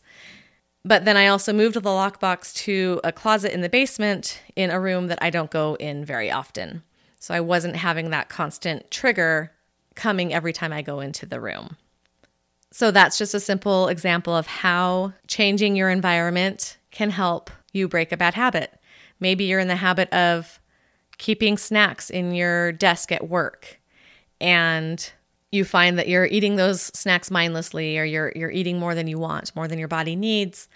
But 0.84 1.04
then 1.04 1.16
I 1.16 1.26
also 1.26 1.52
moved 1.52 1.74
the 1.74 1.80
lockbox 1.82 2.54
to 2.64 3.00
a 3.02 3.12
closet 3.12 3.52
in 3.52 3.62
the 3.62 3.68
basement 3.68 4.40
in 4.56 4.70
a 4.70 4.80
room 4.80 5.08
that 5.08 5.18
I 5.20 5.30
don't 5.30 5.50
go 5.50 5.74
in 5.74 6.04
very 6.04 6.30
often. 6.30 6.82
So 7.18 7.34
I 7.34 7.40
wasn't 7.40 7.76
having 7.76 8.10
that 8.10 8.28
constant 8.28 8.90
trigger 8.90 9.52
coming 9.94 10.32
every 10.32 10.52
time 10.52 10.72
I 10.72 10.82
go 10.82 11.00
into 11.00 11.26
the 11.26 11.40
room. 11.40 11.76
So 12.70 12.90
that's 12.90 13.18
just 13.18 13.34
a 13.34 13.40
simple 13.40 13.88
example 13.88 14.36
of 14.36 14.46
how 14.46 15.12
changing 15.26 15.74
your 15.74 15.90
environment 15.90 16.76
can 16.90 17.10
help 17.10 17.50
you 17.72 17.88
break 17.88 18.12
a 18.12 18.16
bad 18.16 18.34
habit. 18.34 18.78
Maybe 19.20 19.44
you're 19.44 19.60
in 19.60 19.68
the 19.68 19.76
habit 19.76 20.12
of 20.12 20.60
keeping 21.16 21.58
snacks 21.58 22.10
in 22.10 22.34
your 22.34 22.72
desk 22.72 23.10
at 23.10 23.28
work 23.28 23.80
and 24.40 25.10
you 25.50 25.64
find 25.64 25.98
that 25.98 26.08
you're 26.08 26.26
eating 26.26 26.56
those 26.56 26.82
snacks 26.82 27.30
mindlessly 27.30 27.98
or 27.98 28.04
you're 28.04 28.32
you're 28.36 28.50
eating 28.50 28.78
more 28.78 28.94
than 28.94 29.08
you 29.08 29.18
want, 29.18 29.54
more 29.56 29.66
than 29.66 29.78
your 29.78 29.88
body 29.88 30.14
needs. 30.14 30.68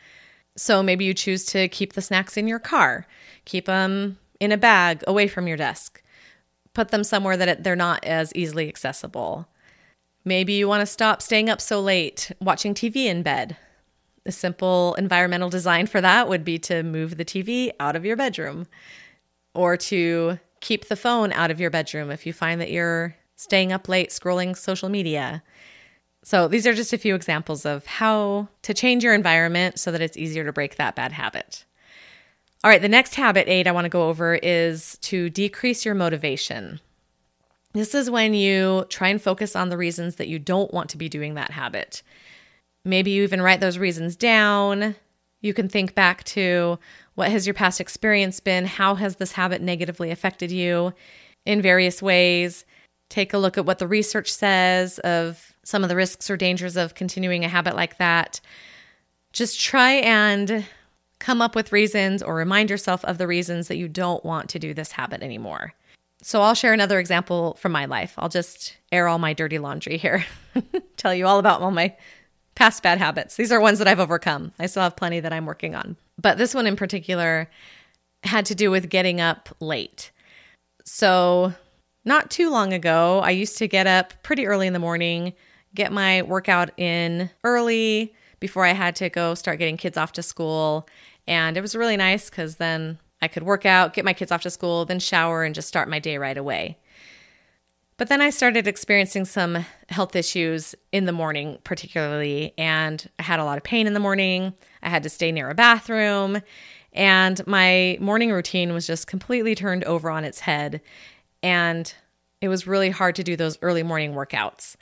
So 0.57 0.83
maybe 0.83 1.05
you 1.05 1.15
choose 1.15 1.45
to 1.47 1.69
keep 1.69 1.93
the 1.93 2.03
snacks 2.03 2.37
in 2.37 2.49
your 2.49 2.59
car. 2.59 3.07
Keep 3.45 3.67
them 3.67 4.19
in 4.41 4.51
a 4.51 4.57
bag 4.57 5.05
away 5.07 5.29
from 5.29 5.47
your 5.47 5.57
desk 5.57 6.02
put 6.75 6.89
them 6.89 7.05
somewhere 7.05 7.37
that 7.37 7.65
they're 7.65 7.77
not 7.77 8.05
as 8.05 8.35
easily 8.35 8.69
accessible. 8.69 9.49
Maybe 10.25 10.53
you 10.55 10.69
want 10.69 10.81
to 10.81 10.87
stop 10.87 11.21
staying 11.21 11.51
up 11.51 11.61
so 11.61 11.81
late 11.81 12.31
watching 12.41 12.75
TV 12.75 13.07
in 13.07 13.23
bed. 13.23 13.57
A 14.25 14.33
simple 14.33 14.95
environmental 14.95 15.51
design 15.51 15.87
for 15.87 16.01
that 16.01 16.29
would 16.29 16.45
be 16.45 16.59
to 16.61 16.83
move 16.83 17.17
the 17.17 17.25
TV 17.25 17.71
out 17.81 17.97
of 17.97 18.05
your 18.05 18.17
bedroom 18.17 18.67
or 19.55 19.77
to 19.77 20.39
keep 20.61 20.87
the 20.87 20.97
phone 20.97 21.33
out 21.33 21.51
of 21.51 21.61
your 21.61 21.71
bedroom 21.71 22.11
if 22.11 22.25
you 22.25 22.33
find 22.33 22.61
that 22.61 22.71
you're 22.71 23.17
staying 23.35 23.73
up 23.73 23.89
late 23.89 24.11
scrolling 24.11 24.57
social 24.57 24.89
media. 24.89 25.43
So, 26.25 26.47
these 26.47 26.69
are 26.69 26.73
just 26.73 26.93
a 26.93 26.99
few 26.99 27.17
examples 27.17 27.67
of 27.67 27.85
how 27.85 28.49
to 28.63 28.73
change 28.73 29.03
your 29.03 29.13
environment 29.13 29.81
so 29.81 29.91
that 29.91 30.01
it's 30.01 30.17
easier 30.17 30.45
to 30.45 30.53
break 30.53 30.77
that 30.77 30.95
bad 30.95 31.11
habit. 31.11 31.65
All 32.65 32.71
right, 32.71 32.81
the 32.81 32.89
next 32.89 33.17
habit 33.17 33.49
aid 33.49 33.67
I 33.67 33.73
want 33.73 33.87
to 33.87 33.91
go 33.91 34.09
over 34.09 34.37
is 34.37 34.97
to 35.03 35.29
decrease 35.31 35.85
your 35.85 35.97
motivation. 35.97 36.81
This 37.73 37.93
is 37.93 38.09
when 38.09 38.35
you 38.35 38.87
try 38.89 39.09
and 39.09 39.21
focus 39.21 39.57
on 39.57 39.69
the 39.69 39.77
reasons 39.77 40.17
that 40.17 40.29
you 40.29 40.39
don't 40.39 40.73
want 40.73 40.91
to 40.91 40.99
be 40.99 41.09
doing 41.09 41.35
that 41.35 41.51
habit. 41.51 42.03
Maybe 42.85 43.11
you 43.11 43.25
even 43.25 43.43
write 43.43 43.61
those 43.61 43.79
reasons 43.79 44.15
down. 44.15 44.95
You 45.41 45.55
can 45.55 45.69
think 45.69 45.97
back 45.97 46.23
to 46.25 46.79
what 47.17 47.31
has 47.33 47.47
your 47.47 47.55
past 47.55 47.81
experience 47.81 48.39
been? 48.39 48.65
How 48.65 48.95
has 48.95 49.17
this 49.17 49.33
habit 49.33 49.61
negatively 49.61 50.13
affected 50.13 50.53
you 50.53 50.93
in 51.45 51.63
various 51.63 52.01
ways? 52.01 52.65
Take 53.09 53.33
a 53.33 53.39
look 53.39 53.59
at 53.59 53.67
what 53.67 53.81
the 53.81 53.89
research 53.89 54.33
says 54.33 55.01
of 55.01 55.53
some 55.65 55.83
of 55.83 55.89
the 55.89 55.97
risks 55.97 56.31
or 56.31 56.37
dangers 56.37 56.77
of 56.77 56.95
continuing 56.95 57.45
a 57.45 57.49
habit 57.49 57.75
like 57.75 57.99
that. 57.99 58.41
Just 59.33 59.61
try 59.61 59.95
and 59.95 60.65
come 61.23 61.41
up 61.41 61.55
with 61.55 61.71
reasons 61.71 62.21
or 62.21 62.35
remind 62.35 62.69
yourself 62.69 63.05
of 63.05 63.17
the 63.17 63.29
reasons 63.29 63.69
that 63.69 63.77
you 63.77 63.89
don't 63.89 64.25
want 64.25 64.51
to 64.51 64.59
do 64.59 64.75
this 64.75 64.91
habit 64.91 65.23
anymore. 65.23 65.73
So 66.21 66.43
I'll 66.43 66.55
share 66.55 66.73
another 66.73 66.99
example 66.99 67.55
from 67.61 67.71
my 67.71 67.85
life. 67.85 68.15
I'll 68.19 68.29
just 68.29 68.77
air 68.91 69.07
all 69.07 69.21
my 69.21 69.33
dirty 69.33 69.61
laundry 69.61 69.99
here, 69.99 70.25
tell 70.97 71.15
you 71.15 71.27
all 71.29 71.39
about 71.39 71.61
all 71.61 71.71
my 71.71 71.95
past 72.57 72.83
bad 72.83 72.99
habits. 72.99 73.37
These 73.37 73.53
are 73.53 73.61
ones 73.61 73.79
that 73.79 73.87
I've 73.87 74.01
overcome. 74.01 74.53
I 74.59 74.67
still 74.67 74.83
have 74.83 74.97
plenty 74.97 75.21
that 75.21 75.33
I'm 75.33 75.47
working 75.47 75.77
on. 75.77 75.97
But 76.21 76.39
this 76.39 76.55
one 76.55 76.67
in 76.67 76.75
particular 76.75 77.49
had 78.25 78.45
to 78.47 78.57
do 78.57 78.73
with 78.73 78.91
getting 78.91 79.21
up 79.21 79.49
late. 79.61 80.11
So, 80.85 81.55
not 82.05 82.33
too 82.33 82.51
long 82.51 82.73
ago, 82.73 83.21
I 83.21 83.31
used 83.31 83.59
to 83.59 83.69
get 83.69 83.87
up 83.87 84.13
pretty 84.25 84.45
early 84.45 84.67
in 84.67 84.73
the 84.73 84.81
morning, 84.81 85.35
get 85.73 85.93
my 85.93 86.23
workout 86.23 86.77
in 86.77 87.31
early 87.45 88.13
before 88.41 88.65
I 88.65 88.73
had 88.73 88.97
to 88.97 89.09
go 89.09 89.35
start 89.35 89.61
getting 89.61 89.77
kids 89.77 89.97
off 89.97 90.13
to 90.15 90.23
school, 90.23 90.89
and 91.27 91.57
it 91.57 91.61
was 91.61 91.77
really 91.77 91.97
nice 91.97 92.31
because 92.31 92.57
then 92.57 92.99
I 93.21 93.29
could 93.29 93.45
work 93.45 93.65
out, 93.65 93.95
get 93.95 94.05
my 94.05 94.13
kids 94.13 94.33
off 94.33 94.43
to 94.43 94.51
school, 94.51 94.85
then 94.85 94.99
shower, 94.99 95.45
and 95.45 95.55
just 95.55 95.69
start 95.69 95.89
my 95.89 95.99
day 95.99 96.19
right 96.19 96.37
away. 96.37 96.79
But 97.97 98.09
then 98.09 98.21
I 98.21 98.31
started 98.31 98.67
experiencing 98.67 99.27
some 99.27 99.65
health 99.89 100.17
issues 100.17 100.75
in 100.91 101.05
the 101.05 101.13
morning, 101.13 101.59
particularly, 101.63 102.53
and 102.59 103.09
I 103.19 103.23
had 103.23 103.39
a 103.39 103.45
lot 103.45 103.59
of 103.59 103.65
pain 103.65 103.87
in 103.87 103.93
the 103.93 104.01
morning. 104.01 104.55
I 104.83 104.89
had 104.89 105.05
to 105.05 105.09
stay 105.09 105.31
near 105.31 105.51
a 105.51 105.55
bathroom, 105.55 106.41
and 106.93 107.47
my 107.47 107.97
morning 108.01 108.33
routine 108.33 108.73
was 108.73 108.87
just 108.87 109.07
completely 109.07 109.55
turned 109.55 109.85
over 109.85 110.11
on 110.11 110.25
its 110.25 110.41
head. 110.41 110.81
And 111.45 111.93
it 112.41 112.49
was 112.49 112.67
really 112.67 112.91
hard 112.91 113.15
to 113.17 113.23
do 113.23 113.37
those 113.37 113.57
early 113.63 113.85
morning 113.85 114.15
workouts. 114.15 114.75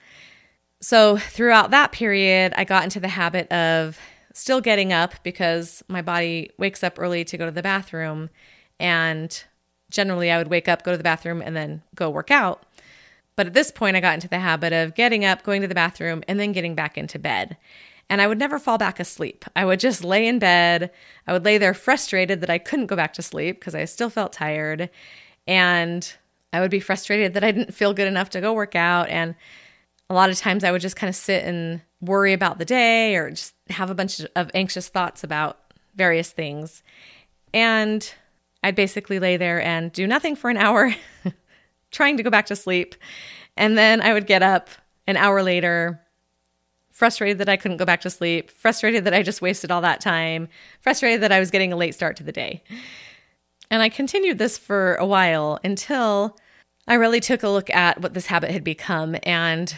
So, 0.81 1.19
throughout 1.19 1.73
that 1.73 1.93
period, 1.93 2.55
I 2.57 2.65
got 2.65 2.85
into 2.85 3.01
the 3.01 3.09
habit 3.09 3.53
of 3.53 3.99
still 4.41 4.61
getting 4.61 4.93
up 4.93 5.15
because 5.23 5.83
my 5.89 6.03
body 6.03 6.51
wakes 6.59 6.83
up 6.83 6.99
early 6.99 7.25
to 7.25 7.37
go 7.37 7.47
to 7.47 7.53
the 7.53 7.63
bathroom. 7.63 8.31
And 8.79 9.43
generally, 9.91 10.31
I 10.31 10.39
would 10.39 10.49
wake 10.49 10.69
up, 10.69 10.83
go 10.83 10.91
to 10.91 10.97
the 10.97 11.05
bathroom, 11.05 11.43
and 11.43 11.55
then 11.55 11.83
go 11.95 12.11
work 12.11 12.31
out. 12.31 12.65
But 13.37 13.47
at 13.47 13.55
this 13.55 13.71
point, 13.71 13.97
I 13.97 14.01
got 14.01 14.15
into 14.15 14.29
the 14.29 14.39
habit 14.39 14.73
of 14.73 14.95
getting 14.95 15.25
up, 15.25 15.43
going 15.43 15.63
to 15.63 15.69
the 15.69 15.75
bathroom, 15.75 16.23
and 16.27 16.41
then 16.41 16.53
getting 16.53 16.75
back 16.75 16.99
into 16.99 17.19
bed. 17.19 17.57
And 18.09 18.21
I 18.21 18.27
would 18.27 18.39
never 18.39 18.59
fall 18.59 18.77
back 18.77 18.99
asleep. 18.99 19.45
I 19.55 19.65
would 19.65 19.79
just 19.79 20.03
lay 20.03 20.27
in 20.27 20.39
bed. 20.39 20.91
I 21.27 21.33
would 21.33 21.45
lay 21.45 21.59
there 21.59 21.75
frustrated 21.75 22.41
that 22.41 22.51
I 22.51 22.59
couldn't 22.59 22.87
go 22.87 22.97
back 22.97 23.13
to 23.15 23.23
sleep 23.23 23.61
because 23.61 23.75
I 23.75 23.85
still 23.85 24.11
felt 24.11 24.33
tired. 24.33 24.91
And 25.47 26.13
I 26.53 26.61
would 26.61 26.71
be 26.71 26.81
frustrated 26.81 27.35
that 27.35 27.45
I 27.45 27.53
didn't 27.53 27.75
feel 27.75 27.95
good 27.95 28.09
enough 28.09 28.31
to 28.31 28.41
go 28.41 28.53
work 28.53 28.75
out. 28.75 29.09
And 29.09 29.37
a 30.09 30.15
lot 30.15 30.29
of 30.29 30.37
times 30.39 30.65
I 30.65 30.73
would 30.73 30.81
just 30.81 30.97
kind 30.97 31.09
of 31.09 31.15
sit 31.15 31.45
and 31.45 31.83
worry 32.01 32.33
about 32.33 32.59
the 32.59 32.65
day 32.65 33.17
or 33.17 33.31
just 33.31 33.55
have 33.69 33.91
a 33.91 33.95
bunch 33.95 34.21
of 34.35 34.51
anxious 34.55 34.89
thoughts 34.89 35.23
about 35.23 35.59
various 35.95 36.31
things. 36.31 36.83
And 37.53 38.13
I'd 38.63 38.75
basically 38.75 39.19
lay 39.19 39.37
there 39.37 39.63
and 39.63 39.93
do 39.93 40.07
nothing 40.07 40.37
for 40.37 40.51
an 40.51 40.57
hour, 40.57 40.95
trying 41.91 42.17
to 42.17 42.23
go 42.23 42.31
back 42.31 42.47
to 42.47 42.57
sleep. 42.57 42.95
And 43.57 43.77
then 43.77 44.01
I 44.01 44.13
would 44.13 44.27
get 44.27 44.43
up 44.43 44.69
an 45.07 45.17
hour 45.17 45.43
later, 45.43 46.01
frustrated 46.91 47.39
that 47.39 47.49
I 47.49 47.57
couldn't 47.57 47.79
go 47.79 47.85
back 47.85 48.03
to 48.03 48.11
sleep, 48.11 48.51
frustrated 48.51 49.05
that 49.05 49.15
I 49.15 49.23
just 49.23 49.43
wasted 49.43 49.71
all 49.71 49.81
that 49.81 50.01
time, 50.01 50.49
frustrated 50.81 51.23
that 51.23 51.33
I 51.33 51.41
was 51.41 51.51
getting 51.51 51.73
a 51.73 51.77
late 51.77 51.95
start 51.95 52.17
to 52.17 52.23
the 52.23 52.33
day. 52.33 52.63
And 53.71 53.83
I 53.83 53.89
continued 53.89 54.39
this 54.39 54.59
for 54.59 54.97
a 54.97 55.07
while 55.07 55.59
until 55.63 56.37
I 56.89 56.95
really 56.95 57.21
took 57.21 57.43
a 57.43 57.49
look 57.49 57.71
at 57.71 58.01
what 58.01 58.15
this 58.15 58.27
habit 58.27 58.51
had 58.51 58.65
become 58.65 59.17
and 59.23 59.75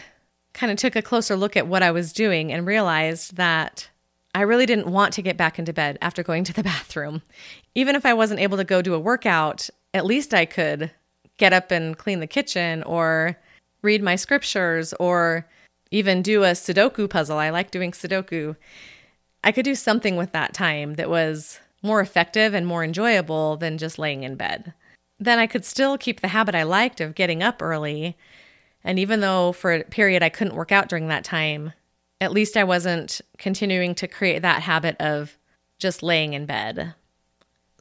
kind 0.53 0.71
of 0.71 0.77
took 0.77 0.95
a 0.95 1.01
closer 1.01 1.35
look 1.35 1.57
at 1.57 1.67
what 1.67 1.83
I 1.83 1.91
was 1.91 2.13
doing 2.13 2.51
and 2.51 2.65
realized 2.65 3.35
that 3.35 3.89
I 4.35 4.41
really 4.41 4.65
didn't 4.65 4.87
want 4.87 5.13
to 5.13 5.21
get 5.21 5.37
back 5.37 5.59
into 5.59 5.73
bed 5.73 5.97
after 6.01 6.23
going 6.23 6.43
to 6.45 6.53
the 6.53 6.63
bathroom. 6.73 7.21
Even 7.75 7.95
if 7.95 8.05
I 8.05 8.13
wasn't 8.13 8.39
able 8.39 8.57
to 8.57 8.63
go 8.63 8.81
do 8.81 8.93
a 8.93 8.99
workout, 8.99 9.69
at 9.93 10.05
least 10.05 10.33
I 10.33 10.45
could 10.45 10.91
get 11.37 11.53
up 11.53 11.71
and 11.71 11.97
clean 11.97 12.19
the 12.19 12.27
kitchen 12.27 12.83
or 12.83 13.37
read 13.81 14.01
my 14.01 14.15
scriptures 14.15 14.93
or 14.99 15.47
even 15.91 16.21
do 16.21 16.43
a 16.43 16.51
Sudoku 16.51 17.09
puzzle. 17.09 17.37
I 17.37 17.49
like 17.49 17.71
doing 17.71 17.91
Sudoku. 17.91 18.55
I 19.43 19.51
could 19.51 19.65
do 19.65 19.75
something 19.75 20.15
with 20.15 20.31
that 20.31 20.53
time 20.53 20.95
that 20.95 21.09
was 21.09 21.59
more 21.83 21.99
effective 21.99 22.53
and 22.53 22.65
more 22.65 22.83
enjoyable 22.83 23.57
than 23.57 23.77
just 23.77 23.99
laying 23.99 24.23
in 24.23 24.35
bed. 24.35 24.73
Then 25.19 25.37
I 25.37 25.47
could 25.47 25.65
still 25.65 25.97
keep 25.97 26.21
the 26.21 26.29
habit 26.29 26.55
I 26.55 26.63
liked 26.63 27.01
of 27.01 27.15
getting 27.15 27.43
up 27.43 27.61
early. 27.61 28.17
And 28.83 28.99
even 28.99 29.21
though 29.21 29.53
for 29.53 29.73
a 29.73 29.83
period 29.83 30.23
I 30.23 30.29
couldn't 30.29 30.55
work 30.55 30.71
out 30.71 30.89
during 30.89 31.07
that 31.07 31.23
time, 31.23 31.73
at 32.19 32.31
least 32.31 32.57
I 32.57 32.63
wasn't 32.63 33.21
continuing 33.37 33.95
to 33.95 34.07
create 34.07 34.41
that 34.41 34.61
habit 34.61 34.95
of 34.99 35.37
just 35.79 36.03
laying 36.03 36.33
in 36.33 36.45
bed. 36.45 36.93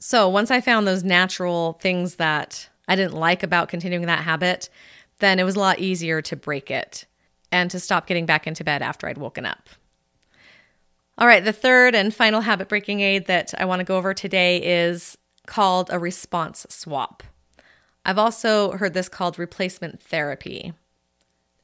So 0.01 0.29
once 0.29 0.51
I 0.51 0.61
found 0.61 0.87
those 0.87 1.05
natural 1.05 1.75
things 1.81 2.17
that 2.17 2.69
I 2.89 2.97
didn't 2.97 3.15
like 3.15 3.43
about 3.43 3.69
continuing 3.69 4.07
that 4.07 4.25
habit, 4.25 4.69
then 5.21 5.39
it 5.39 5.45
was 5.45 5.55
a 5.55 5.61
lot 5.61 5.79
easier 5.79 6.21
to 6.23 6.37
break 6.37 6.71
it 6.71 7.07
and 7.53 7.71
to 7.71 7.79
stop 7.79 8.07
getting 8.07 8.27
back 8.27 8.47
into 8.47 8.65
bed 8.65 8.83
after 8.83 9.07
I'd 9.07 9.19
woken 9.19 9.47
up. 9.47 9.69
All 11.19 11.27
right, 11.27 11.45
the 11.45 11.53
third 11.53 11.95
and 11.95 12.13
final 12.13 12.41
habit 12.41 12.69
breaking 12.69 13.01
aid 13.01 13.27
that 13.27 13.55
I 13.59 13.65
want 13.65 13.81
to 13.81 13.85
go 13.85 13.97
over 13.97 14.15
today 14.15 14.57
is 14.57 15.17
called 15.47 15.91
a 15.93 15.99
response 15.99 16.67
swap. 16.69 17.23
I've 18.05 18.19
also 18.19 18.73
heard 18.73 18.95
this 18.95 19.09
called 19.09 19.39
replacement 19.39 20.03
therapy. 20.03 20.73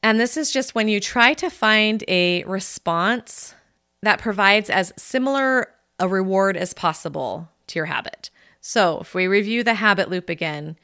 And 0.01 0.19
this 0.19 0.37
is 0.37 0.51
just 0.51 0.75
when 0.75 0.87
you 0.87 0.99
try 0.99 1.33
to 1.35 1.49
find 1.49 2.03
a 2.07 2.43
response 2.45 3.53
that 4.01 4.19
provides 4.19 4.69
as 4.69 4.93
similar 4.97 5.69
a 5.99 6.07
reward 6.07 6.55
as 6.55 6.73
possible 6.73 7.49
to 7.67 7.79
your 7.79 7.85
habit. 7.85 8.29
So, 8.61 8.99
if 8.99 9.13
we 9.13 9.27
review 9.27 9.63
the 9.63 9.75
habit 9.75 10.09
loop 10.09 10.29
again, 10.29 10.77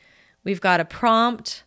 we've 0.44 0.62
got 0.62 0.80
a 0.80 0.86
prompt 0.86 1.64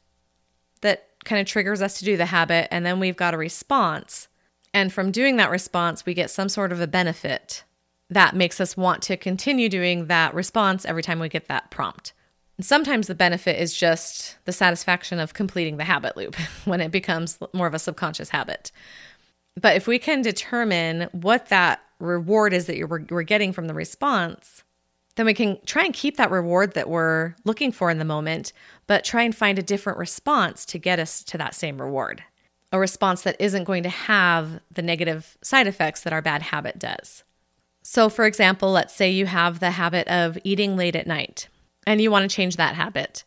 that 0.80 1.08
kind 1.24 1.40
of 1.40 1.46
triggers 1.46 1.82
us 1.82 1.98
to 1.98 2.04
do 2.04 2.16
the 2.16 2.26
habit, 2.26 2.68
and 2.70 2.84
then 2.84 3.00
we've 3.00 3.16
got 3.16 3.34
a 3.34 3.38
response. 3.38 4.28
And 4.72 4.92
from 4.92 5.10
doing 5.10 5.36
that 5.36 5.50
response, 5.50 6.06
we 6.06 6.14
get 6.14 6.30
some 6.30 6.48
sort 6.48 6.72
of 6.72 6.80
a 6.80 6.86
benefit 6.86 7.64
that 8.10 8.36
makes 8.36 8.60
us 8.60 8.76
want 8.76 9.02
to 9.02 9.16
continue 9.16 9.68
doing 9.68 10.06
that 10.06 10.34
response 10.34 10.84
every 10.84 11.02
time 11.02 11.18
we 11.18 11.28
get 11.28 11.48
that 11.48 11.70
prompt. 11.70 12.12
Sometimes 12.60 13.06
the 13.06 13.14
benefit 13.14 13.60
is 13.60 13.76
just 13.76 14.36
the 14.44 14.52
satisfaction 14.52 15.20
of 15.20 15.32
completing 15.32 15.76
the 15.76 15.84
habit 15.84 16.16
loop 16.16 16.34
when 16.64 16.80
it 16.80 16.90
becomes 16.90 17.38
more 17.52 17.66
of 17.66 17.74
a 17.74 17.78
subconscious 17.78 18.30
habit. 18.30 18.72
But 19.60 19.76
if 19.76 19.86
we 19.86 19.98
can 19.98 20.22
determine 20.22 21.08
what 21.12 21.48
that 21.48 21.80
reward 22.00 22.52
is 22.52 22.66
that 22.66 22.76
you're, 22.76 23.04
we're 23.10 23.22
getting 23.22 23.52
from 23.52 23.66
the 23.66 23.74
response, 23.74 24.64
then 25.16 25.26
we 25.26 25.34
can 25.34 25.58
try 25.66 25.84
and 25.84 25.94
keep 25.94 26.16
that 26.16 26.30
reward 26.30 26.74
that 26.74 26.88
we're 26.88 27.34
looking 27.44 27.72
for 27.72 27.90
in 27.90 27.98
the 27.98 28.04
moment, 28.04 28.52
but 28.86 29.04
try 29.04 29.22
and 29.22 29.34
find 29.34 29.58
a 29.58 29.62
different 29.64 29.98
response 29.98 30.64
to 30.66 30.78
get 30.78 31.00
us 31.00 31.24
to 31.24 31.38
that 31.38 31.54
same 31.54 31.80
reward. 31.80 32.22
A 32.70 32.78
response 32.78 33.22
that 33.22 33.36
isn't 33.40 33.64
going 33.64 33.82
to 33.82 33.88
have 33.88 34.60
the 34.70 34.82
negative 34.82 35.36
side 35.42 35.66
effects 35.66 36.02
that 36.02 36.12
our 36.12 36.22
bad 36.22 36.42
habit 36.42 36.78
does. 36.78 37.24
So, 37.82 38.08
for 38.08 38.26
example, 38.26 38.70
let's 38.70 38.94
say 38.94 39.10
you 39.10 39.26
have 39.26 39.58
the 39.58 39.72
habit 39.72 40.06
of 40.08 40.38
eating 40.44 40.76
late 40.76 40.94
at 40.94 41.06
night 41.06 41.48
and 41.88 42.02
you 42.02 42.10
want 42.10 42.30
to 42.30 42.36
change 42.36 42.56
that 42.56 42.74
habit. 42.74 43.24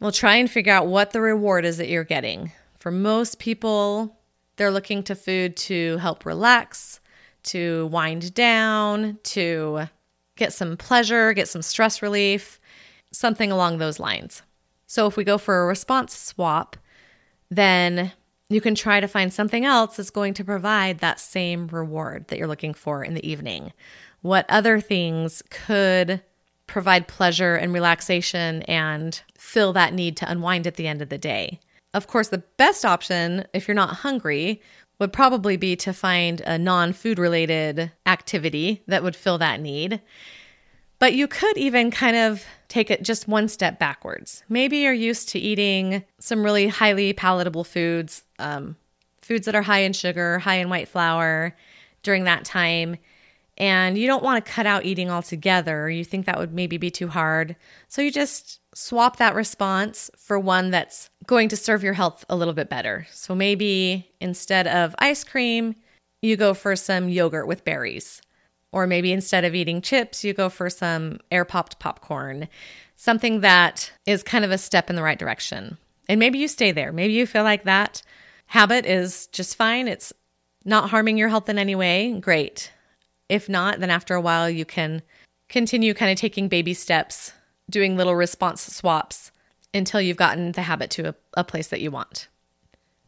Well, 0.00 0.12
try 0.12 0.36
and 0.36 0.50
figure 0.50 0.72
out 0.72 0.86
what 0.86 1.12
the 1.12 1.20
reward 1.22 1.64
is 1.64 1.78
that 1.78 1.88
you're 1.88 2.04
getting. 2.04 2.52
For 2.78 2.90
most 2.90 3.38
people, 3.38 4.18
they're 4.56 4.70
looking 4.70 5.02
to 5.04 5.14
food 5.14 5.56
to 5.56 5.96
help 5.96 6.26
relax, 6.26 7.00
to 7.44 7.86
wind 7.86 8.34
down, 8.34 9.18
to 9.22 9.88
get 10.36 10.52
some 10.52 10.76
pleasure, 10.76 11.32
get 11.32 11.48
some 11.48 11.62
stress 11.62 12.02
relief, 12.02 12.60
something 13.12 13.50
along 13.50 13.78
those 13.78 13.98
lines. 13.98 14.42
So 14.86 15.06
if 15.06 15.16
we 15.16 15.24
go 15.24 15.38
for 15.38 15.62
a 15.62 15.66
response 15.66 16.14
swap, 16.14 16.76
then 17.50 18.12
you 18.50 18.60
can 18.60 18.74
try 18.74 19.00
to 19.00 19.08
find 19.08 19.32
something 19.32 19.64
else 19.64 19.96
that's 19.96 20.10
going 20.10 20.34
to 20.34 20.44
provide 20.44 20.98
that 20.98 21.18
same 21.18 21.66
reward 21.68 22.28
that 22.28 22.38
you're 22.38 22.46
looking 22.46 22.74
for 22.74 23.02
in 23.02 23.14
the 23.14 23.26
evening. 23.26 23.72
What 24.20 24.44
other 24.50 24.80
things 24.80 25.42
could 25.48 26.20
provide 26.70 27.08
pleasure 27.08 27.56
and 27.56 27.72
relaxation 27.72 28.62
and 28.62 29.20
fill 29.36 29.72
that 29.74 29.92
need 29.92 30.16
to 30.16 30.30
unwind 30.30 30.66
at 30.66 30.76
the 30.76 30.86
end 30.86 31.02
of 31.02 31.08
the 31.08 31.18
day. 31.18 31.60
Of 31.92 32.06
course, 32.06 32.28
the 32.28 32.44
best 32.56 32.84
option, 32.84 33.46
if 33.52 33.66
you're 33.66 33.74
not 33.74 33.96
hungry, 33.96 34.62
would 35.00 35.12
probably 35.12 35.56
be 35.56 35.76
to 35.76 35.92
find 35.92 36.40
a 36.42 36.58
non 36.58 36.92
food 36.92 37.18
related 37.18 37.90
activity 38.06 38.82
that 38.86 39.02
would 39.02 39.16
fill 39.16 39.38
that 39.38 39.60
need. 39.60 40.00
But 41.00 41.14
you 41.14 41.26
could 41.26 41.56
even 41.56 41.90
kind 41.90 42.16
of 42.16 42.44
take 42.68 42.90
it 42.90 43.02
just 43.02 43.26
one 43.26 43.48
step 43.48 43.78
backwards. 43.78 44.44
Maybe 44.48 44.78
you're 44.78 44.92
used 44.92 45.30
to 45.30 45.38
eating 45.38 46.04
some 46.20 46.44
really 46.44 46.68
highly 46.68 47.12
palatable 47.14 47.64
foods, 47.64 48.22
um, 48.38 48.76
foods 49.22 49.46
that 49.46 49.54
are 49.54 49.62
high 49.62 49.80
in 49.80 49.94
sugar, 49.94 50.38
high 50.38 50.56
in 50.56 50.68
white 50.68 50.88
flour 50.88 51.56
during 52.02 52.24
that 52.24 52.44
time 52.44 52.98
and 53.60 53.98
you 53.98 54.06
don't 54.06 54.24
want 54.24 54.42
to 54.42 54.50
cut 54.50 54.64
out 54.64 54.86
eating 54.86 55.10
altogether. 55.10 55.90
You 55.90 56.02
think 56.02 56.24
that 56.24 56.38
would 56.38 56.54
maybe 56.54 56.78
be 56.78 56.90
too 56.90 57.08
hard. 57.08 57.54
So 57.88 58.00
you 58.00 58.10
just 58.10 58.58
swap 58.74 59.18
that 59.18 59.34
response 59.34 60.10
for 60.16 60.38
one 60.38 60.70
that's 60.70 61.10
going 61.26 61.50
to 61.50 61.58
serve 61.58 61.82
your 61.82 61.92
health 61.92 62.24
a 62.30 62.36
little 62.36 62.54
bit 62.54 62.70
better. 62.70 63.06
So 63.12 63.34
maybe 63.34 64.10
instead 64.18 64.66
of 64.66 64.94
ice 64.98 65.24
cream, 65.24 65.74
you 66.22 66.38
go 66.38 66.54
for 66.54 66.74
some 66.74 67.10
yogurt 67.10 67.46
with 67.46 67.66
berries. 67.66 68.22
Or 68.72 68.86
maybe 68.86 69.12
instead 69.12 69.44
of 69.44 69.54
eating 69.54 69.82
chips, 69.82 70.24
you 70.24 70.32
go 70.32 70.48
for 70.48 70.70
some 70.70 71.18
air 71.30 71.44
popped 71.44 71.78
popcorn, 71.80 72.48
something 72.96 73.40
that 73.40 73.92
is 74.06 74.22
kind 74.22 74.44
of 74.44 74.52
a 74.52 74.58
step 74.58 74.88
in 74.88 74.96
the 74.96 75.02
right 75.02 75.18
direction. 75.18 75.76
And 76.08 76.18
maybe 76.18 76.38
you 76.38 76.48
stay 76.48 76.72
there. 76.72 76.92
Maybe 76.92 77.12
you 77.12 77.26
feel 77.26 77.44
like 77.44 77.64
that 77.64 78.00
habit 78.46 78.86
is 78.86 79.26
just 79.26 79.56
fine. 79.56 79.86
It's 79.86 80.14
not 80.64 80.88
harming 80.88 81.18
your 81.18 81.28
health 81.28 81.50
in 81.50 81.58
any 81.58 81.74
way. 81.74 82.18
Great. 82.20 82.72
If 83.30 83.48
not, 83.48 83.78
then 83.78 83.90
after 83.90 84.14
a 84.14 84.20
while, 84.20 84.50
you 84.50 84.64
can 84.64 85.02
continue 85.48 85.94
kind 85.94 86.10
of 86.10 86.18
taking 86.18 86.48
baby 86.48 86.74
steps, 86.74 87.32
doing 87.70 87.96
little 87.96 88.16
response 88.16 88.62
swaps 88.62 89.30
until 89.72 90.00
you've 90.00 90.16
gotten 90.16 90.50
the 90.52 90.62
habit 90.62 90.90
to 90.90 91.10
a, 91.10 91.14
a 91.34 91.44
place 91.44 91.68
that 91.68 91.80
you 91.80 91.92
want. 91.92 92.28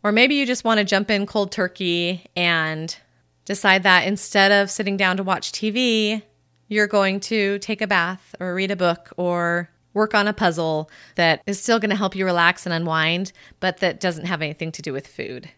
Or 0.04 0.12
maybe 0.12 0.36
you 0.36 0.46
just 0.46 0.64
want 0.64 0.78
to 0.78 0.84
jump 0.84 1.10
in 1.10 1.26
cold 1.26 1.50
turkey 1.50 2.24
and 2.36 2.96
decide 3.44 3.82
that 3.82 4.06
instead 4.06 4.52
of 4.52 4.70
sitting 4.70 4.96
down 4.96 5.16
to 5.16 5.24
watch 5.24 5.50
TV, 5.50 6.22
you're 6.68 6.86
going 6.86 7.18
to 7.20 7.58
take 7.58 7.82
a 7.82 7.88
bath 7.88 8.34
or 8.38 8.54
read 8.54 8.70
a 8.70 8.76
book 8.76 9.12
or 9.16 9.68
work 9.92 10.14
on 10.14 10.28
a 10.28 10.32
puzzle 10.32 10.88
that 11.16 11.42
is 11.46 11.60
still 11.60 11.80
going 11.80 11.90
to 11.90 11.96
help 11.96 12.14
you 12.14 12.24
relax 12.24 12.64
and 12.64 12.72
unwind, 12.72 13.32
but 13.58 13.78
that 13.78 13.98
doesn't 13.98 14.26
have 14.26 14.40
anything 14.40 14.70
to 14.72 14.82
do 14.82 14.92
with 14.92 15.06
food. 15.06 15.50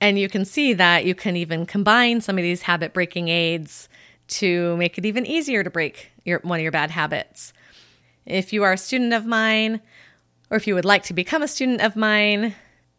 And 0.00 0.18
you 0.18 0.28
can 0.28 0.44
see 0.44 0.72
that 0.74 1.04
you 1.04 1.14
can 1.14 1.36
even 1.36 1.66
combine 1.66 2.20
some 2.20 2.36
of 2.36 2.42
these 2.42 2.62
habit 2.62 2.92
breaking 2.92 3.28
aids 3.28 3.88
to 4.26 4.76
make 4.76 4.98
it 4.98 5.06
even 5.06 5.26
easier 5.26 5.62
to 5.62 5.70
break 5.70 6.10
your, 6.24 6.40
one 6.40 6.58
of 6.58 6.62
your 6.62 6.72
bad 6.72 6.90
habits. 6.90 7.52
If 8.26 8.52
you 8.52 8.62
are 8.62 8.72
a 8.72 8.78
student 8.78 9.12
of 9.12 9.26
mine, 9.26 9.80
or 10.50 10.56
if 10.56 10.66
you 10.66 10.74
would 10.74 10.84
like 10.84 11.04
to 11.04 11.14
become 11.14 11.42
a 11.42 11.48
student 11.48 11.80
of 11.80 11.96
mine, 11.96 12.54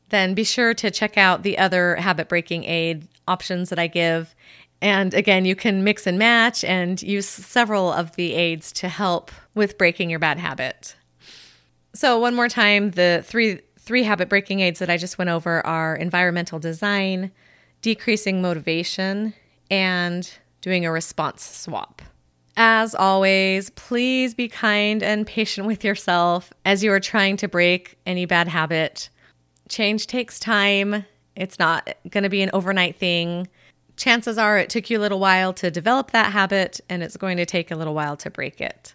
then 0.10 0.34
be 0.34 0.44
sure 0.44 0.74
to 0.76 0.92
check 0.92 1.18
out 1.18 1.44
the 1.44 1.58
other 1.58 1.96
habit 1.96 2.30
breaking 2.30 2.64
aid 2.66 3.08
options 3.28 3.70
that 3.70 3.80
I 3.80 3.88
give. 3.88 4.36
And 4.82 5.14
again, 5.14 5.46
you 5.46 5.56
can 5.56 5.84
mix 5.84 6.06
and 6.06 6.20
match 6.20 6.64
and 6.64 7.02
use 7.02 7.28
several 7.28 7.92
of 7.92 8.16
the 8.16 8.34
aids 8.34 8.72
to 8.74 8.90
help 8.90 9.32
with 9.56 9.78
breaking 9.78 10.10
your 10.10 10.20
bad 10.20 10.38
habit. 10.38 10.96
So, 11.94 12.20
one 12.20 12.36
more 12.36 12.50
time, 12.50 12.92
the 12.92 13.24
three 13.26 13.62
three 13.86 14.04
habit 14.04 14.30
breaking 14.30 14.60
aids 14.60 14.80
that 14.80 14.90
I 14.90 14.98
just 14.98 15.18
went 15.18 15.30
over 15.30 15.66
are 15.66 15.96
environmental 15.96 16.60
design, 16.60 17.32
decreasing 17.82 18.42
motivation, 18.42 19.34
and 19.70 20.30
doing 20.62 20.86
a 20.86 20.92
response 20.92 21.44
swap. 21.44 22.02
As 22.58 22.96
always, 22.96 23.70
please 23.72 24.34
be 24.34 24.48
kind 24.48 25.04
and 25.04 25.28
patient 25.28 25.68
with 25.68 25.84
yourself 25.84 26.54
as 26.64 26.84
you 26.84 26.92
are 26.92 27.00
trying 27.00 27.38
to 27.38 27.48
break 27.48 27.98
any 28.06 28.26
bad 28.26 28.48
habit. 28.48 29.10
Change 29.68 30.08
takes 30.08 30.40
time, 30.40 31.06
it's 31.36 31.60
not 31.60 31.96
going 32.10 32.24
to 32.24 32.30
be 32.30 32.42
an 32.42 32.50
overnight 32.54 32.96
thing. 32.96 33.48
Chances 33.98 34.38
are 34.38 34.58
it 34.58 34.70
took 34.70 34.90
you 34.90 34.98
a 34.98 35.02
little 35.02 35.20
while 35.20 35.54
to 35.54 35.70
develop 35.70 36.12
that 36.12 36.32
habit, 36.32 36.80
and 36.90 37.04
it's 37.04 37.18
going 37.18 37.38
to 37.38 37.46
take 37.46 37.72
a 37.72 37.76
little 37.76 37.94
while 37.94 38.18
to 38.18 38.30
break 38.30 38.62
it. 38.62 38.94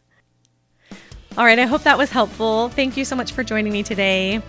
All 1.37 1.45
right, 1.45 1.59
I 1.59 1.67
hope 1.67 1.83
that 1.83 1.99
was 1.99 2.11
helpful. 2.11 2.71
Thank 2.71 2.97
you 2.97 3.05
so 3.05 3.15
much 3.15 3.33
for 3.33 3.45
joining 3.45 3.73
me 3.73 3.83
today. 3.83 4.43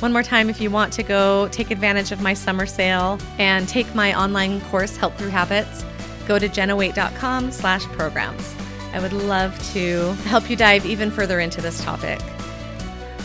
One 0.00 0.12
more 0.12 0.22
time, 0.22 0.48
if 0.48 0.60
you 0.60 0.70
want 0.70 0.92
to 0.94 1.02
go 1.02 1.48
take 1.48 1.72
advantage 1.72 2.12
of 2.12 2.20
my 2.20 2.32
summer 2.32 2.66
sale 2.66 3.18
and 3.38 3.68
take 3.68 3.92
my 3.94 4.18
online 4.18 4.60
course, 4.62 4.96
Health 4.96 5.18
Through 5.18 5.30
Habits, 5.30 5.84
go 6.28 6.38
to 6.38 6.48
jennawaite.com 6.48 7.50
slash 7.50 7.84
programs. 7.86 8.54
I 8.92 9.00
would 9.00 9.12
love 9.12 9.58
to 9.72 10.12
help 10.24 10.48
you 10.48 10.56
dive 10.56 10.86
even 10.86 11.10
further 11.10 11.40
into 11.40 11.60
this 11.60 11.82
topic. 11.82 12.20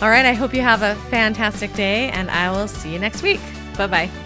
All 0.02 0.10
right, 0.10 0.26
I 0.26 0.34
hope 0.34 0.54
you 0.54 0.62
have 0.62 0.82
a 0.82 0.96
fantastic 1.10 1.72
day, 1.74 2.10
and 2.10 2.30
I 2.32 2.52
will 2.52 2.68
see 2.68 2.92
you 2.92 3.00
next 3.00 3.22
week. 3.22 3.40
Bye 3.78 3.88
bye. 3.88 4.23